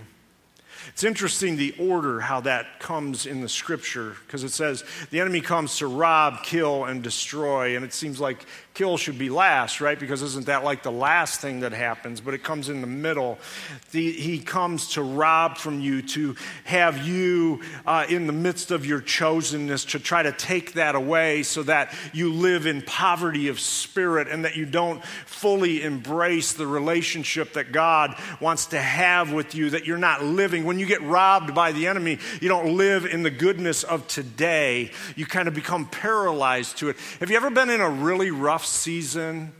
It's 0.88 1.04
interesting 1.04 1.56
the 1.56 1.74
order 1.78 2.20
how 2.20 2.40
that 2.40 2.80
comes 2.80 3.26
in 3.26 3.40
the 3.40 3.48
scripture 3.48 4.16
because 4.26 4.44
it 4.44 4.50
says 4.50 4.84
the 5.10 5.20
enemy 5.20 5.40
comes 5.40 5.78
to 5.78 5.86
rob, 5.86 6.42
kill, 6.42 6.84
and 6.84 7.02
destroy. 7.02 7.76
And 7.76 7.84
it 7.84 7.92
seems 7.92 8.20
like 8.20 8.44
kill 8.74 8.96
should 8.96 9.18
be 9.18 9.28
last, 9.28 9.80
right? 9.80 9.98
Because 9.98 10.22
isn't 10.22 10.46
that 10.46 10.64
like 10.64 10.82
the 10.82 10.92
last 10.92 11.40
thing 11.40 11.60
that 11.60 11.72
happens? 11.72 12.20
But 12.20 12.34
it 12.34 12.42
comes 12.42 12.68
in 12.68 12.80
the 12.80 12.86
middle. 12.86 13.38
The, 13.90 14.12
he 14.12 14.38
comes 14.38 14.88
to 14.94 15.02
rob 15.02 15.58
from 15.58 15.80
you, 15.80 16.02
to 16.02 16.36
have 16.64 17.06
you 17.06 17.60
uh, 17.86 18.06
in 18.08 18.26
the 18.26 18.32
midst 18.32 18.70
of 18.70 18.86
your 18.86 19.00
chosenness, 19.00 19.90
to 19.90 19.98
try 19.98 20.22
to 20.22 20.32
take 20.32 20.74
that 20.74 20.94
away 20.94 21.42
so 21.42 21.62
that 21.64 21.94
you 22.12 22.32
live 22.32 22.66
in 22.66 22.82
poverty 22.82 23.48
of 23.48 23.60
spirit 23.60 24.28
and 24.28 24.44
that 24.44 24.56
you 24.56 24.64
don't 24.64 25.04
fully 25.26 25.82
embrace 25.82 26.54
the 26.54 26.66
relationship 26.66 27.52
that 27.54 27.72
God 27.72 28.16
wants 28.40 28.66
to 28.66 28.80
have 28.80 29.32
with 29.32 29.54
you, 29.54 29.70
that 29.70 29.86
you're 29.86 29.98
not 29.98 30.24
living 30.24 30.64
when 30.64 30.78
you 30.78 30.86
get 30.86 31.02
robbed 31.02 31.54
by 31.54 31.72
the 31.72 31.86
enemy, 31.86 32.18
you 32.40 32.48
don't 32.48 32.76
live 32.76 33.04
in 33.04 33.22
the 33.22 33.30
goodness 33.30 33.82
of 33.84 34.06
today. 34.08 34.90
You 35.16 35.26
kind 35.26 35.48
of 35.48 35.54
become 35.54 35.86
paralyzed 35.86 36.78
to 36.78 36.88
it. 36.88 36.96
Have 37.20 37.30
you 37.30 37.36
ever 37.36 37.50
been 37.50 37.70
in 37.70 37.80
a 37.80 37.90
really 37.90 38.30
rough 38.30 38.61
season? 38.64 39.52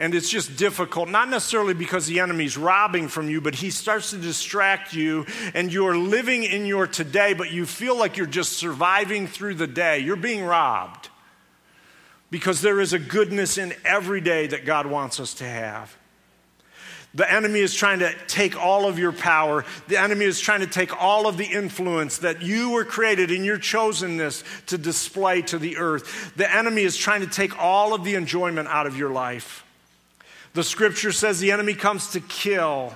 And 0.00 0.14
it's 0.14 0.30
just 0.30 0.56
difficult, 0.56 1.08
not 1.08 1.28
necessarily 1.28 1.74
because 1.74 2.06
the 2.06 2.20
enemy's 2.20 2.56
robbing 2.56 3.08
from 3.08 3.28
you, 3.28 3.40
but 3.40 3.56
he 3.56 3.70
starts 3.70 4.10
to 4.10 4.16
distract 4.16 4.94
you, 4.94 5.26
and 5.54 5.72
you're 5.72 5.96
living 5.96 6.44
in 6.44 6.66
your 6.66 6.86
today, 6.86 7.34
but 7.34 7.50
you 7.50 7.66
feel 7.66 7.98
like 7.98 8.16
you're 8.16 8.26
just 8.26 8.52
surviving 8.52 9.26
through 9.26 9.54
the 9.54 9.66
day. 9.66 9.98
You're 9.98 10.14
being 10.14 10.44
robbed 10.44 11.08
because 12.30 12.60
there 12.60 12.80
is 12.80 12.92
a 12.92 12.98
goodness 13.00 13.58
in 13.58 13.74
every 13.84 14.20
day 14.20 14.46
that 14.46 14.64
God 14.64 14.86
wants 14.86 15.18
us 15.18 15.34
to 15.34 15.44
have. 15.44 15.97
The 17.14 17.30
enemy 17.32 17.60
is 17.60 17.74
trying 17.74 18.00
to 18.00 18.14
take 18.26 18.56
all 18.56 18.86
of 18.86 18.98
your 18.98 19.12
power. 19.12 19.64
The 19.88 19.98
enemy 19.98 20.26
is 20.26 20.40
trying 20.40 20.60
to 20.60 20.66
take 20.66 21.02
all 21.02 21.26
of 21.26 21.38
the 21.38 21.46
influence 21.46 22.18
that 22.18 22.42
you 22.42 22.70
were 22.70 22.84
created 22.84 23.30
in 23.30 23.44
your 23.44 23.58
chosenness 23.58 24.44
to 24.66 24.76
display 24.76 25.42
to 25.42 25.58
the 25.58 25.78
earth. 25.78 26.34
The 26.36 26.54
enemy 26.54 26.82
is 26.82 26.96
trying 26.96 27.22
to 27.22 27.26
take 27.26 27.58
all 27.58 27.94
of 27.94 28.04
the 28.04 28.14
enjoyment 28.14 28.68
out 28.68 28.86
of 28.86 28.96
your 28.96 29.10
life. 29.10 29.64
The 30.52 30.62
scripture 30.62 31.12
says 31.12 31.40
the 31.40 31.52
enemy 31.52 31.74
comes 31.74 32.10
to 32.10 32.20
kill. 32.20 32.94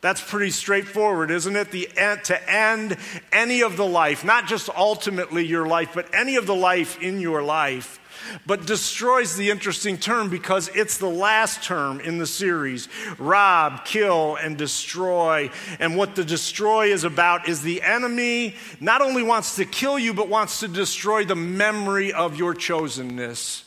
That's 0.00 0.20
pretty 0.20 0.50
straightforward, 0.50 1.30
isn't 1.30 1.56
it? 1.56 1.72
The, 1.72 1.88
to 2.24 2.50
end 2.50 2.96
any 3.32 3.62
of 3.62 3.76
the 3.76 3.86
life, 3.86 4.24
not 4.24 4.46
just 4.46 4.68
ultimately 4.76 5.44
your 5.44 5.66
life, 5.66 5.90
but 5.94 6.14
any 6.14 6.36
of 6.36 6.46
the 6.46 6.54
life 6.54 7.02
in 7.02 7.20
your 7.20 7.42
life. 7.42 7.98
But 8.46 8.66
destroys 8.66 9.36
the 9.36 9.50
interesting 9.50 9.98
term 9.98 10.28
because 10.30 10.68
it's 10.74 10.98
the 10.98 11.08
last 11.08 11.62
term 11.62 12.00
in 12.00 12.18
the 12.18 12.26
series 12.26 12.88
rob, 13.18 13.84
kill, 13.84 14.36
and 14.36 14.56
destroy. 14.56 15.50
And 15.78 15.96
what 15.96 16.14
the 16.14 16.24
destroy 16.24 16.92
is 16.92 17.04
about 17.04 17.48
is 17.48 17.62
the 17.62 17.82
enemy 17.82 18.56
not 18.80 19.02
only 19.02 19.22
wants 19.22 19.56
to 19.56 19.64
kill 19.64 19.98
you, 19.98 20.14
but 20.14 20.28
wants 20.28 20.60
to 20.60 20.68
destroy 20.68 21.24
the 21.24 21.36
memory 21.36 22.12
of 22.12 22.36
your 22.36 22.54
chosenness. 22.54 23.64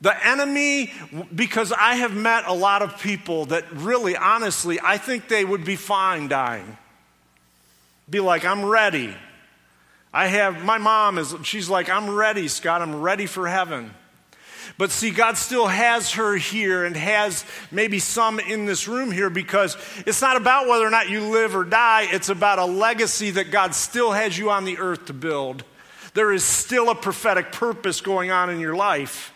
The 0.00 0.26
enemy, 0.26 0.92
because 1.34 1.72
I 1.72 1.94
have 1.94 2.14
met 2.14 2.44
a 2.46 2.52
lot 2.52 2.82
of 2.82 3.00
people 3.00 3.46
that 3.46 3.64
really, 3.72 4.16
honestly, 4.16 4.78
I 4.82 4.98
think 4.98 5.28
they 5.28 5.44
would 5.44 5.64
be 5.64 5.76
fine 5.76 6.28
dying. 6.28 6.76
Be 8.10 8.20
like, 8.20 8.44
I'm 8.44 8.64
ready. 8.64 9.14
I 10.14 10.28
have, 10.28 10.64
my 10.64 10.78
mom 10.78 11.18
is, 11.18 11.34
she's 11.42 11.68
like, 11.68 11.90
I'm 11.90 12.08
ready, 12.08 12.46
Scott, 12.46 12.80
I'm 12.80 13.02
ready 13.02 13.26
for 13.26 13.48
heaven. 13.48 13.92
But 14.78 14.92
see, 14.92 15.10
God 15.10 15.36
still 15.36 15.66
has 15.66 16.12
her 16.12 16.36
here 16.36 16.84
and 16.84 16.96
has 16.96 17.44
maybe 17.70 17.98
some 17.98 18.38
in 18.38 18.64
this 18.64 18.86
room 18.86 19.10
here 19.10 19.28
because 19.28 19.76
it's 20.06 20.22
not 20.22 20.36
about 20.36 20.68
whether 20.68 20.86
or 20.86 20.90
not 20.90 21.10
you 21.10 21.20
live 21.20 21.54
or 21.56 21.64
die. 21.64 22.06
It's 22.10 22.28
about 22.28 22.60
a 22.60 22.64
legacy 22.64 23.32
that 23.32 23.50
God 23.50 23.74
still 23.74 24.12
has 24.12 24.38
you 24.38 24.50
on 24.50 24.64
the 24.64 24.78
earth 24.78 25.06
to 25.06 25.12
build. 25.12 25.64
There 26.14 26.32
is 26.32 26.44
still 26.44 26.90
a 26.90 26.94
prophetic 26.94 27.50
purpose 27.50 28.00
going 28.00 28.30
on 28.30 28.50
in 28.50 28.60
your 28.60 28.76
life 28.76 29.34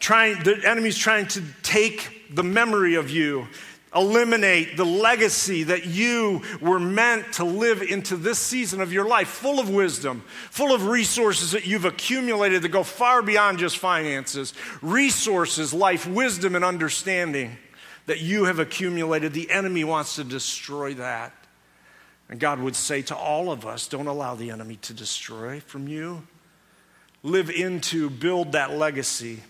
trying, 0.00 0.42
the 0.42 0.60
enemy's 0.66 0.98
trying 0.98 1.28
to 1.28 1.42
take 1.62 2.34
the 2.34 2.42
memory 2.42 2.96
of 2.96 3.10
you, 3.10 3.46
eliminate 3.94 4.76
the 4.76 4.84
legacy 4.84 5.64
that 5.64 5.86
you 5.86 6.42
were 6.60 6.78
meant 6.78 7.32
to 7.34 7.44
live 7.44 7.82
into 7.82 8.16
this 8.16 8.38
season 8.38 8.80
of 8.80 8.92
your 8.92 9.06
life, 9.06 9.28
full 9.28 9.58
of 9.58 9.68
wisdom, 9.68 10.22
full 10.50 10.74
of 10.74 10.86
resources 10.86 11.52
that 11.52 11.66
you've 11.66 11.84
accumulated 11.84 12.62
that 12.62 12.68
go 12.68 12.84
far 12.84 13.20
beyond 13.22 13.58
just 13.58 13.78
finances, 13.78 14.54
resources, 14.80 15.74
life, 15.74 16.06
wisdom, 16.06 16.54
and 16.54 16.64
understanding 16.64 17.56
that 18.06 18.20
you 18.20 18.44
have 18.44 18.58
accumulated. 18.58 19.32
The 19.32 19.50
enemy 19.50 19.84
wants 19.84 20.16
to 20.16 20.24
destroy 20.24 20.94
that. 20.94 21.34
And 22.28 22.38
God 22.38 22.60
would 22.60 22.76
say 22.76 23.02
to 23.02 23.16
all 23.16 23.50
of 23.50 23.66
us, 23.66 23.88
don't 23.88 24.06
allow 24.06 24.36
the 24.36 24.50
enemy 24.50 24.76
to 24.82 24.94
destroy 24.94 25.58
from 25.58 25.88
you. 25.88 26.26
Live 27.24 27.50
into, 27.50 28.08
build 28.08 28.52
that 28.52 28.72
legacy. 28.72 29.40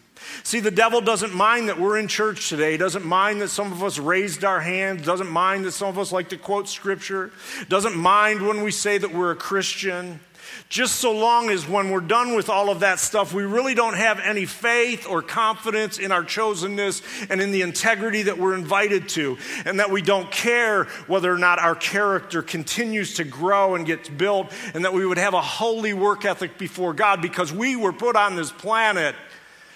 See, 0.42 0.60
the 0.60 0.70
devil 0.70 1.00
doesn't 1.00 1.34
mind 1.34 1.68
that 1.68 1.78
we're 1.78 1.98
in 1.98 2.08
church 2.08 2.48
today, 2.48 2.76
doesn't 2.76 3.04
mind 3.04 3.40
that 3.42 3.48
some 3.48 3.72
of 3.72 3.82
us 3.82 3.98
raised 3.98 4.44
our 4.44 4.60
hands, 4.60 5.04
doesn't 5.04 5.30
mind 5.30 5.64
that 5.64 5.72
some 5.72 5.88
of 5.88 5.98
us 5.98 6.12
like 6.12 6.30
to 6.30 6.36
quote 6.36 6.68
scripture, 6.68 7.32
doesn't 7.68 7.96
mind 7.96 8.46
when 8.46 8.62
we 8.62 8.70
say 8.70 8.98
that 8.98 9.14
we're 9.14 9.32
a 9.32 9.36
Christian. 9.36 10.20
Just 10.68 10.96
so 10.96 11.12
long 11.12 11.50
as 11.50 11.68
when 11.68 11.90
we're 11.90 12.00
done 12.00 12.34
with 12.34 12.48
all 12.48 12.70
of 12.70 12.80
that 12.80 12.98
stuff, 12.98 13.32
we 13.32 13.44
really 13.44 13.74
don't 13.74 13.94
have 13.94 14.18
any 14.20 14.46
faith 14.46 15.06
or 15.08 15.22
confidence 15.22 15.98
in 15.98 16.12
our 16.12 16.22
chosenness 16.22 17.02
and 17.30 17.40
in 17.40 17.52
the 17.52 17.62
integrity 17.62 18.22
that 18.22 18.38
we're 18.38 18.54
invited 18.54 19.08
to, 19.10 19.36
and 19.64 19.78
that 19.80 19.90
we 19.90 20.02
don't 20.02 20.30
care 20.30 20.84
whether 21.06 21.32
or 21.32 21.38
not 21.38 21.58
our 21.58 21.74
character 21.74 22.42
continues 22.42 23.14
to 23.14 23.24
grow 23.24 23.74
and 23.74 23.86
gets 23.86 24.08
built, 24.08 24.52
and 24.74 24.84
that 24.84 24.92
we 24.92 25.06
would 25.06 25.18
have 25.18 25.34
a 25.34 25.40
holy 25.40 25.92
work 25.92 26.24
ethic 26.24 26.58
before 26.58 26.94
God 26.94 27.22
because 27.22 27.52
we 27.52 27.76
were 27.76 27.92
put 27.92 28.16
on 28.16 28.34
this 28.34 28.50
planet 28.50 29.14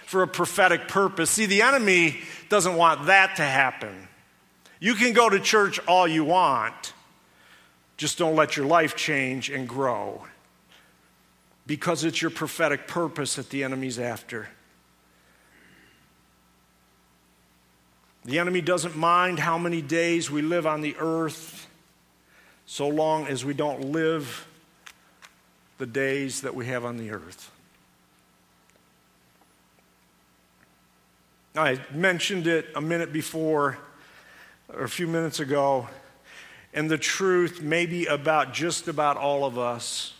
for 0.06 0.22
a 0.22 0.28
prophetic 0.28 0.88
purpose. 0.88 1.30
See, 1.30 1.46
the 1.46 1.62
enemy 1.62 2.20
doesn't 2.48 2.76
want 2.76 3.06
that 3.06 3.36
to 3.36 3.42
happen. 3.42 4.08
You 4.80 4.94
can 4.94 5.12
go 5.12 5.28
to 5.28 5.40
church 5.40 5.78
all 5.86 6.06
you 6.06 6.24
want, 6.24 6.92
just 7.96 8.18
don't 8.18 8.36
let 8.36 8.56
your 8.56 8.66
life 8.66 8.96
change 8.96 9.50
and 9.50 9.68
grow 9.68 10.24
because 11.66 12.04
it's 12.04 12.20
your 12.20 12.30
prophetic 12.30 12.86
purpose 12.86 13.36
that 13.36 13.50
the 13.50 13.64
enemy's 13.64 13.98
after. 13.98 14.48
The 18.24 18.38
enemy 18.38 18.60
doesn't 18.60 18.96
mind 18.96 19.38
how 19.38 19.58
many 19.58 19.82
days 19.82 20.30
we 20.30 20.42
live 20.42 20.66
on 20.66 20.80
the 20.80 20.96
earth 20.98 21.66
so 22.66 22.88
long 22.88 23.26
as 23.26 23.44
we 23.44 23.52
don't 23.52 23.92
live 23.92 24.46
the 25.78 25.86
days 25.86 26.42
that 26.42 26.54
we 26.54 26.66
have 26.66 26.84
on 26.84 26.96
the 26.96 27.10
earth. 27.10 27.50
I 31.56 31.78
mentioned 31.92 32.48
it 32.48 32.66
a 32.74 32.80
minute 32.80 33.12
before, 33.12 33.78
or 34.72 34.82
a 34.82 34.88
few 34.88 35.06
minutes 35.06 35.38
ago, 35.38 35.88
and 36.72 36.90
the 36.90 36.98
truth 36.98 37.62
may 37.62 37.86
be 37.86 38.06
about 38.06 38.52
just 38.52 38.88
about 38.88 39.16
all 39.16 39.44
of 39.44 39.56
us 39.56 40.14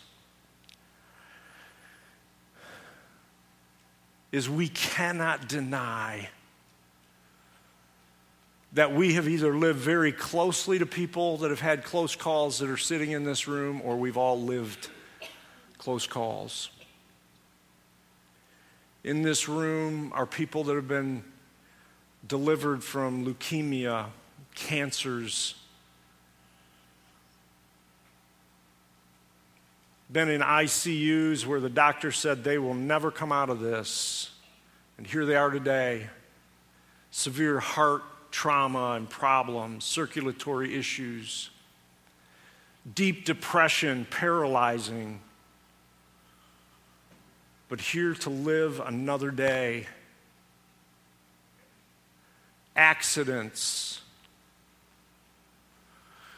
is 4.31 4.49
we 4.49 4.69
cannot 4.69 5.49
deny 5.49 6.29
that 8.71 8.93
we 8.93 9.15
have 9.15 9.27
either 9.27 9.57
lived 9.57 9.79
very 9.79 10.13
closely 10.13 10.79
to 10.79 10.85
people 10.85 11.37
that 11.37 11.49
have 11.49 11.59
had 11.59 11.83
close 11.83 12.15
calls 12.15 12.59
that 12.59 12.69
are 12.69 12.77
sitting 12.77 13.11
in 13.11 13.25
this 13.25 13.45
room, 13.45 13.81
or 13.83 13.97
we've 13.97 14.17
all 14.17 14.41
lived 14.41 14.87
close 15.77 16.07
calls 16.07 16.69
in 19.05 19.21
this 19.21 19.47
room 19.47 20.11
are 20.15 20.25
people 20.25 20.63
that 20.63 20.73
have 20.73 20.87
been 20.87 21.23
delivered 22.27 22.83
from 22.83 23.23
leukemia, 23.23 24.07
cancers, 24.55 25.53
been 30.11 30.27
in 30.27 30.41
ICUs 30.41 31.45
where 31.45 31.59
the 31.59 31.69
doctor 31.69 32.11
said 32.11 32.43
they 32.43 32.57
will 32.57 32.73
never 32.73 33.11
come 33.11 33.31
out 33.31 33.51
of 33.51 33.59
this. 33.59 34.31
And 34.97 35.05
here 35.05 35.23
they 35.25 35.35
are 35.35 35.51
today. 35.51 36.07
Severe 37.11 37.59
heart 37.59 38.01
trauma 38.31 38.93
and 38.93 39.07
problems, 39.07 39.85
circulatory 39.85 40.75
issues, 40.75 41.51
deep 42.95 43.23
depression, 43.23 44.07
paralyzing 44.09 45.21
but 47.69 47.81
here 47.81 48.13
to 48.13 48.29
live 48.29 48.79
another 48.79 49.31
day. 49.31 49.87
Accidents, 52.75 54.01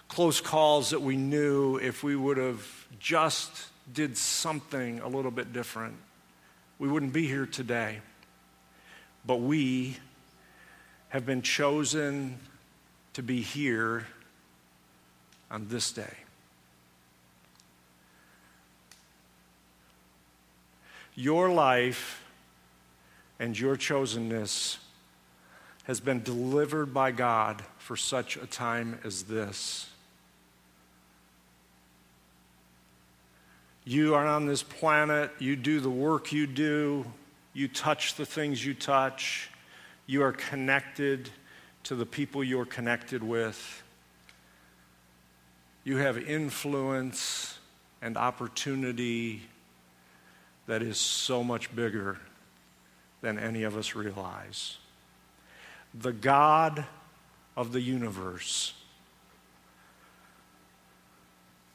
close 0.07 0.39
calls 0.39 0.91
that 0.91 1.01
we 1.01 1.17
knew 1.17 1.77
if 1.77 2.03
we 2.03 2.15
would 2.15 2.37
have 2.37 2.65
just 2.99 3.51
did 3.93 4.17
something 4.17 4.99
a 4.99 5.07
little 5.07 5.31
bit 5.31 5.51
different, 5.51 5.95
we 6.79 6.87
wouldn't 6.87 7.13
be 7.13 7.27
here 7.27 7.45
today. 7.45 7.99
But 9.25 9.37
we 9.37 9.97
have 11.09 11.25
been 11.25 11.41
chosen 11.41 12.37
to 13.13 13.23
be 13.23 13.41
here 13.41 14.05
on 15.49 15.67
this 15.69 15.91
day. 15.91 16.13
Your 21.19 21.49
life 21.49 22.23
and 23.39 23.57
your 23.57 23.75
chosenness 23.75 24.77
has 25.85 25.99
been 25.99 26.21
delivered 26.21 26.93
by 26.93 27.09
God 27.09 27.63
for 27.79 27.97
such 27.97 28.37
a 28.37 28.45
time 28.45 28.99
as 29.03 29.23
this. 29.23 29.89
You 33.83 34.13
are 34.13 34.27
on 34.27 34.45
this 34.45 34.61
planet, 34.61 35.31
you 35.39 35.55
do 35.55 35.79
the 35.79 35.89
work 35.89 36.31
you 36.31 36.45
do, 36.45 37.03
you 37.51 37.67
touch 37.67 38.13
the 38.13 38.25
things 38.25 38.63
you 38.63 38.75
touch, 38.75 39.49
you 40.05 40.21
are 40.21 40.33
connected 40.33 41.31
to 41.85 41.95
the 41.95 42.05
people 42.05 42.43
you're 42.43 42.63
connected 42.63 43.23
with. 43.23 43.81
You 45.83 45.97
have 45.97 46.19
influence 46.19 47.57
and 48.03 48.17
opportunity 48.17 49.41
that 50.67 50.81
is 50.81 50.97
so 50.97 51.43
much 51.43 51.73
bigger 51.75 52.17
than 53.21 53.39
any 53.39 53.63
of 53.63 53.75
us 53.75 53.95
realize. 53.95 54.77
The 55.93 56.11
God 56.13 56.85
of 57.55 57.71
the 57.71 57.81
universe 57.81 58.73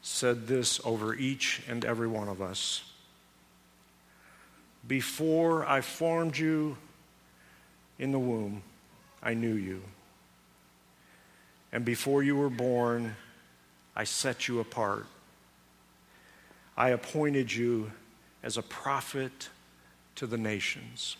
said 0.01 0.47
this 0.47 0.79
over 0.85 1.13
each 1.15 1.61
and 1.67 1.83
every 1.83 2.07
one 2.07 2.29
of 2.29 2.41
us. 2.41 2.83
Before 4.87 5.65
I 5.65 5.81
formed 5.81 6.37
you 6.37 6.77
in 7.97 8.11
the 8.11 8.19
womb, 8.19 8.61
I 9.21 9.33
knew 9.33 9.55
you. 9.55 9.81
And 11.71 11.83
before 11.83 12.21
you 12.21 12.35
were 12.35 12.49
born, 12.49 13.15
I 13.95 14.03
set 14.03 14.47
you 14.47 14.59
apart. 14.59 15.07
I 16.77 16.89
appointed 16.89 17.51
you 17.51 17.91
as 18.43 18.57
a 18.57 18.61
prophet 18.61 19.49
to 20.15 20.27
the 20.27 20.37
nations. 20.37 21.17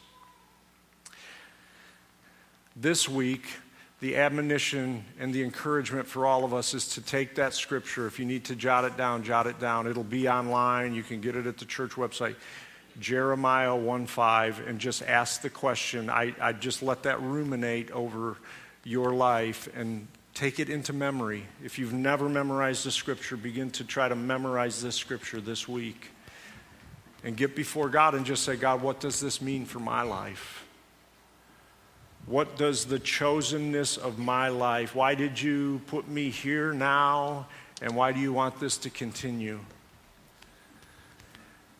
This 2.76 3.08
week, 3.08 3.46
the 4.02 4.18
admonition 4.18 5.06
and 5.20 5.34
the 5.34 5.44
encouragement 5.44 6.08
for 6.08 6.26
all 6.26 6.44
of 6.44 6.54
us 6.54 6.74
is 6.74 6.90
to 6.90 7.02
take 7.02 7.36
that 7.36 7.54
scripture. 7.54 8.06
If 8.06 8.20
you 8.20 8.26
need 8.26 8.46
to 8.46 8.56
jot 8.56 8.84
it 8.84 8.98
down, 8.98 9.24
jot 9.24 9.48
it 9.48 9.60
down. 9.60 9.88
It'll 9.88 10.04
be 10.04 10.28
online. 10.28 10.94
You 10.94 11.04
can 11.04 11.22
get 11.22 11.36
it 11.36 11.48
at 11.48 11.58
the 11.58 11.66
church 11.66 11.92
website. 11.92 12.36
Jeremiah 13.00 13.76
1 13.76 14.06
5, 14.06 14.68
and 14.68 14.78
just 14.78 15.02
ask 15.04 15.42
the 15.42 15.50
question. 15.50 16.10
I, 16.10 16.36
I 16.40 16.54
just 16.54 16.84
let 16.84 17.04
that 17.04 17.22
ruminate 17.22 17.90
over 17.92 18.38
your 18.84 19.14
life 19.14 19.68
and 19.76 20.08
take 20.34 20.60
it 20.60 20.70
into 20.70 20.94
memory. 20.94 21.46
If 21.64 21.80
you've 21.80 21.94
never 21.94 22.28
memorized 22.28 22.86
the 22.86 22.92
scripture, 22.92 23.38
begin 23.38 23.72
to 23.72 23.84
try 23.84 24.10
to 24.10 24.16
memorize 24.16 24.82
this 24.82 24.96
scripture 24.96 25.42
this 25.42 25.68
week 25.68 26.12
and 27.24 27.38
get 27.38 27.56
before 27.56 27.90
God 27.90 28.16
and 28.16 28.26
just 28.26 28.44
say, 28.44 28.56
God, 28.56 28.82
what 28.82 29.00
does 29.00 29.20
this 29.20 29.42
mean 29.42 29.66
for 29.66 29.80
my 29.80 30.02
life? 30.02 30.66
What 32.26 32.58
does 32.58 32.86
the 32.86 33.00
chosenness 33.00 33.98
of 33.98 34.18
my 34.18 34.48
life, 34.50 34.96
why 34.96 35.16
did 35.16 35.42
you 35.42 35.82
put 35.88 36.08
me 36.08 36.30
here 36.30 36.74
now, 36.74 37.48
and 37.82 37.96
why 37.96 38.14
do 38.14 38.20
you 38.20 38.32
want 38.32 38.60
this 38.60 38.78
to 38.80 38.90
continue? 38.90 39.60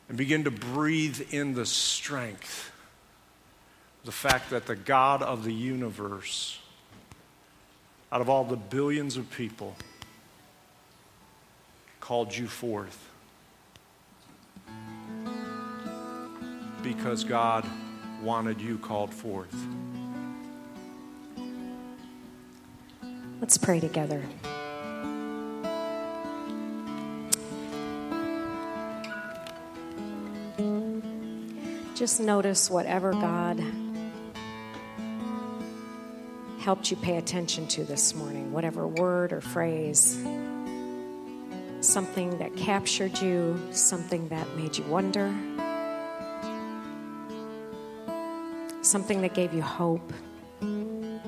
And 0.10 0.18
begin 0.18 0.44
to 0.44 0.52
breathe 0.52 1.22
in 1.32 1.54
the 1.54 1.66
strength, 1.66 2.72
the 4.04 4.12
fact 4.12 4.50
that 4.50 4.66
the 4.66 4.76
God 4.76 5.22
of 5.22 5.46
the 5.46 5.54
universe, 5.54 6.60
out 8.12 8.20
of 8.20 8.30
all 8.30 8.44
the 8.44 8.58
billions 8.58 9.16
of 9.16 9.32
people, 9.32 9.76
called 12.02 12.36
you 12.36 12.48
forth. 12.48 13.13
Because 16.84 17.24
God 17.24 17.66
wanted 18.22 18.62
you 18.62 18.78
called 18.78 19.14
forth. 19.14 19.56
Let's 23.42 23.58
pray 23.58 23.80
together. 23.80 24.22
Just 31.96 32.20
notice 32.20 32.70
whatever 32.70 33.14
God 33.14 33.64
helped 36.60 36.92
you 36.92 36.98
pay 36.98 37.18
attention 37.18 37.68
to 37.68 37.84
this 37.84 38.14
morning, 38.14 38.52
whatever 38.52 38.88
word 38.88 39.32
or 39.34 39.42
phrase, 39.42 40.22
something 41.82 42.38
that 42.40 42.56
captured 42.56 43.18
you, 43.20 43.60
something 43.72 44.28
that 44.30 44.48
made 44.56 44.78
you 44.78 44.84
wonder, 44.86 45.34
something 48.94 49.22
that 49.24 49.34
gave 49.34 49.56
you 49.56 49.62
hope. 49.64 50.14
And 50.62 51.20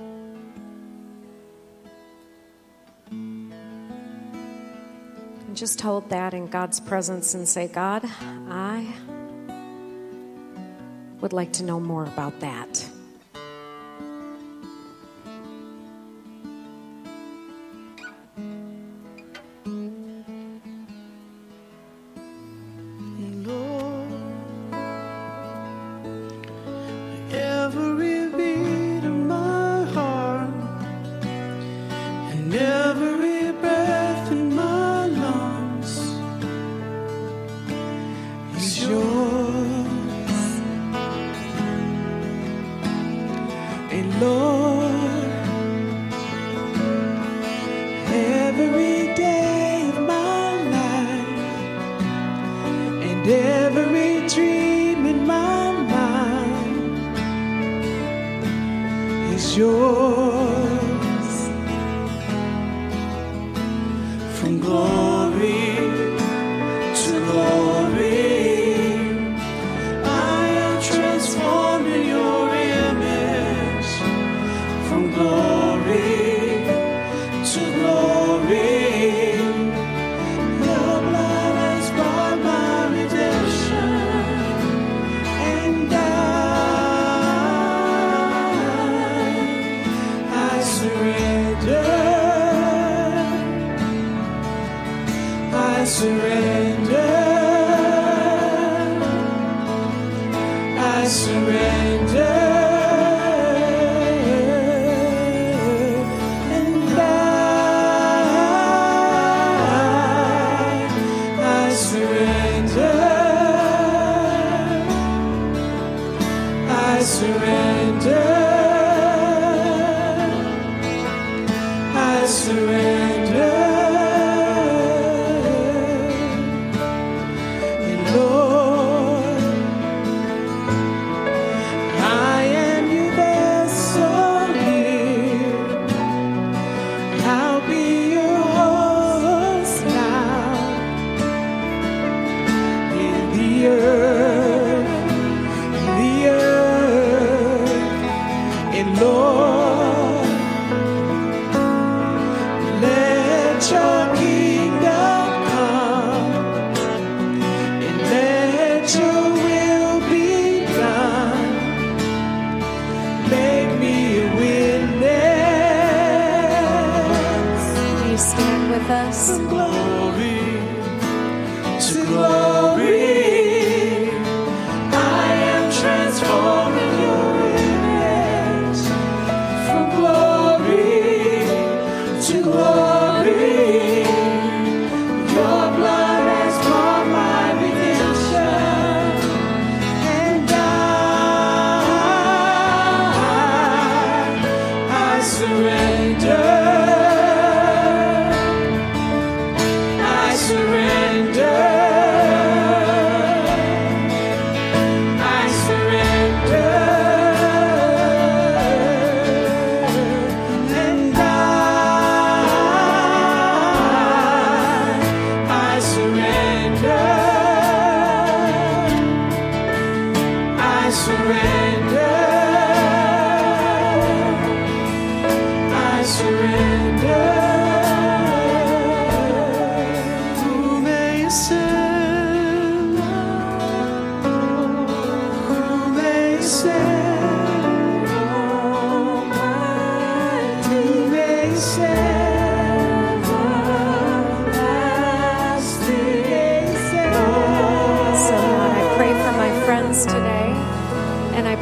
just 5.55 5.81
hold 5.81 6.07
that 6.11 6.35
in 6.35 6.45
God's 6.45 6.79
presence 6.79 7.33
and 7.33 7.47
say, 7.47 7.67
God, 7.67 8.03
I 8.05 8.85
would 11.21 11.33
like 11.33 11.53
to 11.53 11.63
know 11.63 11.79
more 11.79 12.03
about 12.03 12.39
that. 12.41 12.87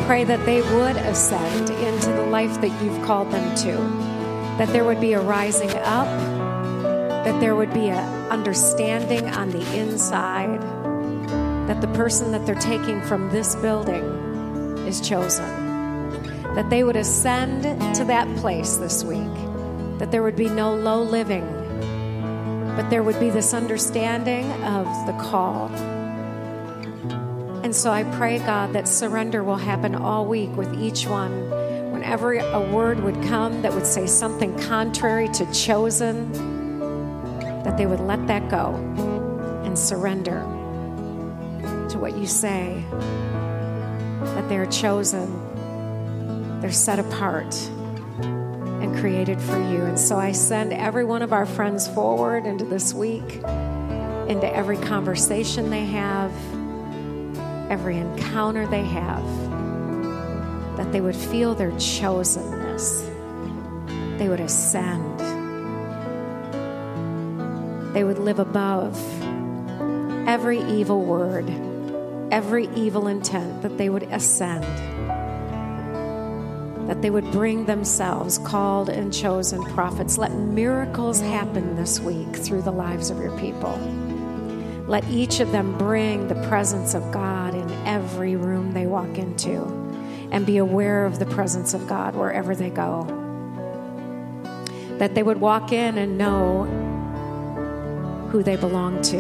Pray 0.06 0.24
that 0.26 0.46
they 0.46 0.62
would 0.62 0.98
ascend 0.98 1.70
into 1.70 2.12
the 2.12 2.26
life 2.26 2.60
that 2.62 2.84
you've 2.84 3.02
called 3.04 3.32
them 3.32 3.56
to, 3.56 3.72
that 4.58 4.68
there 4.70 4.84
would 4.84 5.00
be 5.00 5.14
a 5.14 5.20
rising 5.20 5.72
up, 5.72 6.08
that 7.26 7.40
there 7.40 7.56
would 7.56 7.74
be 7.74 7.88
an 7.88 8.32
understanding 8.32 9.28
on 9.30 9.50
the 9.50 9.78
inside, 9.78 10.62
that 11.68 11.80
the 11.80 11.88
person 11.88 12.32
that 12.32 12.46
they're 12.46 12.54
taking 12.56 13.02
from 13.02 13.30
this 13.30 13.56
building 13.56 14.04
is 14.86 15.00
chosen, 15.00 15.46
that 16.54 16.70
they 16.70 16.84
would 16.84 16.98
ascend 16.98 17.64
to 17.96 18.04
that 18.04 18.28
place 18.38 18.76
this 18.76 19.04
week, 19.04 19.34
that 20.00 20.12
there 20.12 20.22
would 20.22 20.36
be 20.36 20.50
no 20.50 20.76
low 20.76 21.02
living, 21.02 21.46
but 22.76 22.90
there 22.90 23.04
would 23.04 23.20
be 23.20 23.30
this 23.30 23.54
understanding 23.54 24.52
of 24.64 24.86
the 25.08 25.14
call 25.14 25.70
and 27.64 27.74
so 27.74 27.92
I 27.92 28.04
pray, 28.18 28.40
God, 28.40 28.74
that 28.74 28.90
surrender 28.90 29.42
will 29.42 29.56
happen 29.56 29.96
all 29.96 30.26
week 30.26 30.54
with 30.58 30.78
each 30.78 31.08
one. 31.08 31.50
Whenever 31.94 32.34
a 32.34 32.60
word 32.74 33.00
would 33.00 33.16
come 33.24 33.62
that 33.62 33.74
would 33.74 33.88
say 33.88 34.06
something 34.06 34.54
contrary 34.60 35.30
to 35.30 35.50
chosen, 35.54 36.30
that 37.64 37.78
they 37.78 37.86
would 37.86 38.02
let 38.02 38.28
that 38.28 38.50
go 38.50 38.76
and 39.64 39.80
surrender 39.80 40.42
to 41.90 41.98
what 41.98 42.18
you 42.18 42.28
say, 42.28 42.84
that 42.92 44.50
they're 44.50 44.66
chosen, 44.66 46.60
they're 46.60 46.70
set 46.70 47.00
apart 47.00 47.56
and 48.20 48.94
created 49.00 49.40
for 49.40 49.58
you. 49.58 49.84
And 49.84 49.98
so 49.98 50.18
I 50.18 50.34
send 50.34 50.74
every 50.74 51.06
one 51.06 51.22
of 51.22 51.32
our 51.32 51.46
friends 51.46 51.88
forward 51.88 52.46
into 52.46 52.66
this 52.66 52.94
week, 52.94 53.36
into 54.28 54.52
every 54.54 54.78
conversation 54.78 55.70
they 55.70 55.86
have 55.86 56.32
every 57.74 57.98
encounter 57.98 58.68
they 58.68 58.84
have, 58.84 59.26
that 60.78 60.92
they 60.92 61.02
would 61.02 61.16
feel 61.16 61.56
their 61.56 61.72
chosenness. 61.72 63.02
They 64.20 64.30
would 64.30 64.40
ascend. 64.40 65.20
They 67.96 68.04
would 68.04 68.20
live 68.20 68.38
above 68.38 68.96
every 70.28 70.60
evil 70.62 71.02
word, 71.04 71.50
every 72.32 72.68
evil 72.76 73.08
intent, 73.08 73.64
that 73.64 73.80
they 73.80 73.90
would 73.90 74.04
ascend. 74.04 74.64
That 76.88 77.02
they 77.02 77.10
would 77.10 77.32
bring 77.32 77.66
themselves 77.66 78.38
called 78.38 78.90
and 78.90 79.12
chosen 79.12 79.64
prophets. 79.74 80.20
Let 80.20 80.32
miracles 80.34 81.20
happen 81.22 81.76
this 81.76 82.00
week 82.00 82.36
through 82.36 82.62
the 82.62 82.72
lives 82.72 83.10
of 83.10 83.18
your 83.18 83.36
people. 83.40 83.80
Let 84.88 85.06
each 85.10 85.40
of 85.40 85.52
them 85.52 85.78
bring 85.78 86.28
the 86.28 86.36
presence 86.48 86.94
of 86.94 87.10
God 87.12 87.34
every 87.86 88.36
room 88.36 88.74
they 88.74 88.88
walk 88.88 89.18
into 89.18 89.64
and 90.32 90.46
be 90.46 90.58
aware 90.58 91.06
of 91.06 91.20
the 91.20 91.26
presence 91.26 91.74
of 91.74 91.88
God 91.88 92.16
wherever 92.16 92.56
they 92.56 92.70
go. 92.70 93.06
That 94.98 95.16
they 95.16 95.24
would 95.24 95.40
walk 95.40 95.72
in 95.72 95.98
and 95.98 96.18
know 96.18 96.64
who 98.32 98.44
they 98.44 98.56
belong 98.56 99.02
to. 99.04 99.20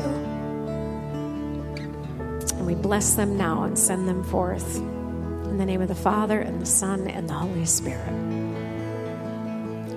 And 2.55 2.65
we 2.65 2.75
bless 2.75 3.13
them 3.13 3.37
now 3.37 3.63
and 3.63 3.77
send 3.77 4.07
them 4.07 4.23
forth. 4.23 4.77
In 4.77 5.57
the 5.57 5.65
name 5.65 5.81
of 5.81 5.87
the 5.87 5.95
Father, 5.95 6.39
and 6.39 6.59
the 6.59 6.65
Son, 6.65 7.07
and 7.07 7.29
the 7.29 7.33
Holy 7.33 7.65
Spirit. 7.65 8.09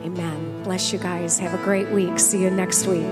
Amen. 0.04 0.62
Bless 0.64 0.92
you 0.92 0.98
guys. 0.98 1.38
Have 1.38 1.58
a 1.58 1.64
great 1.64 1.88
week. 1.90 2.18
See 2.18 2.42
you 2.42 2.50
next 2.50 2.86
week 2.86 3.06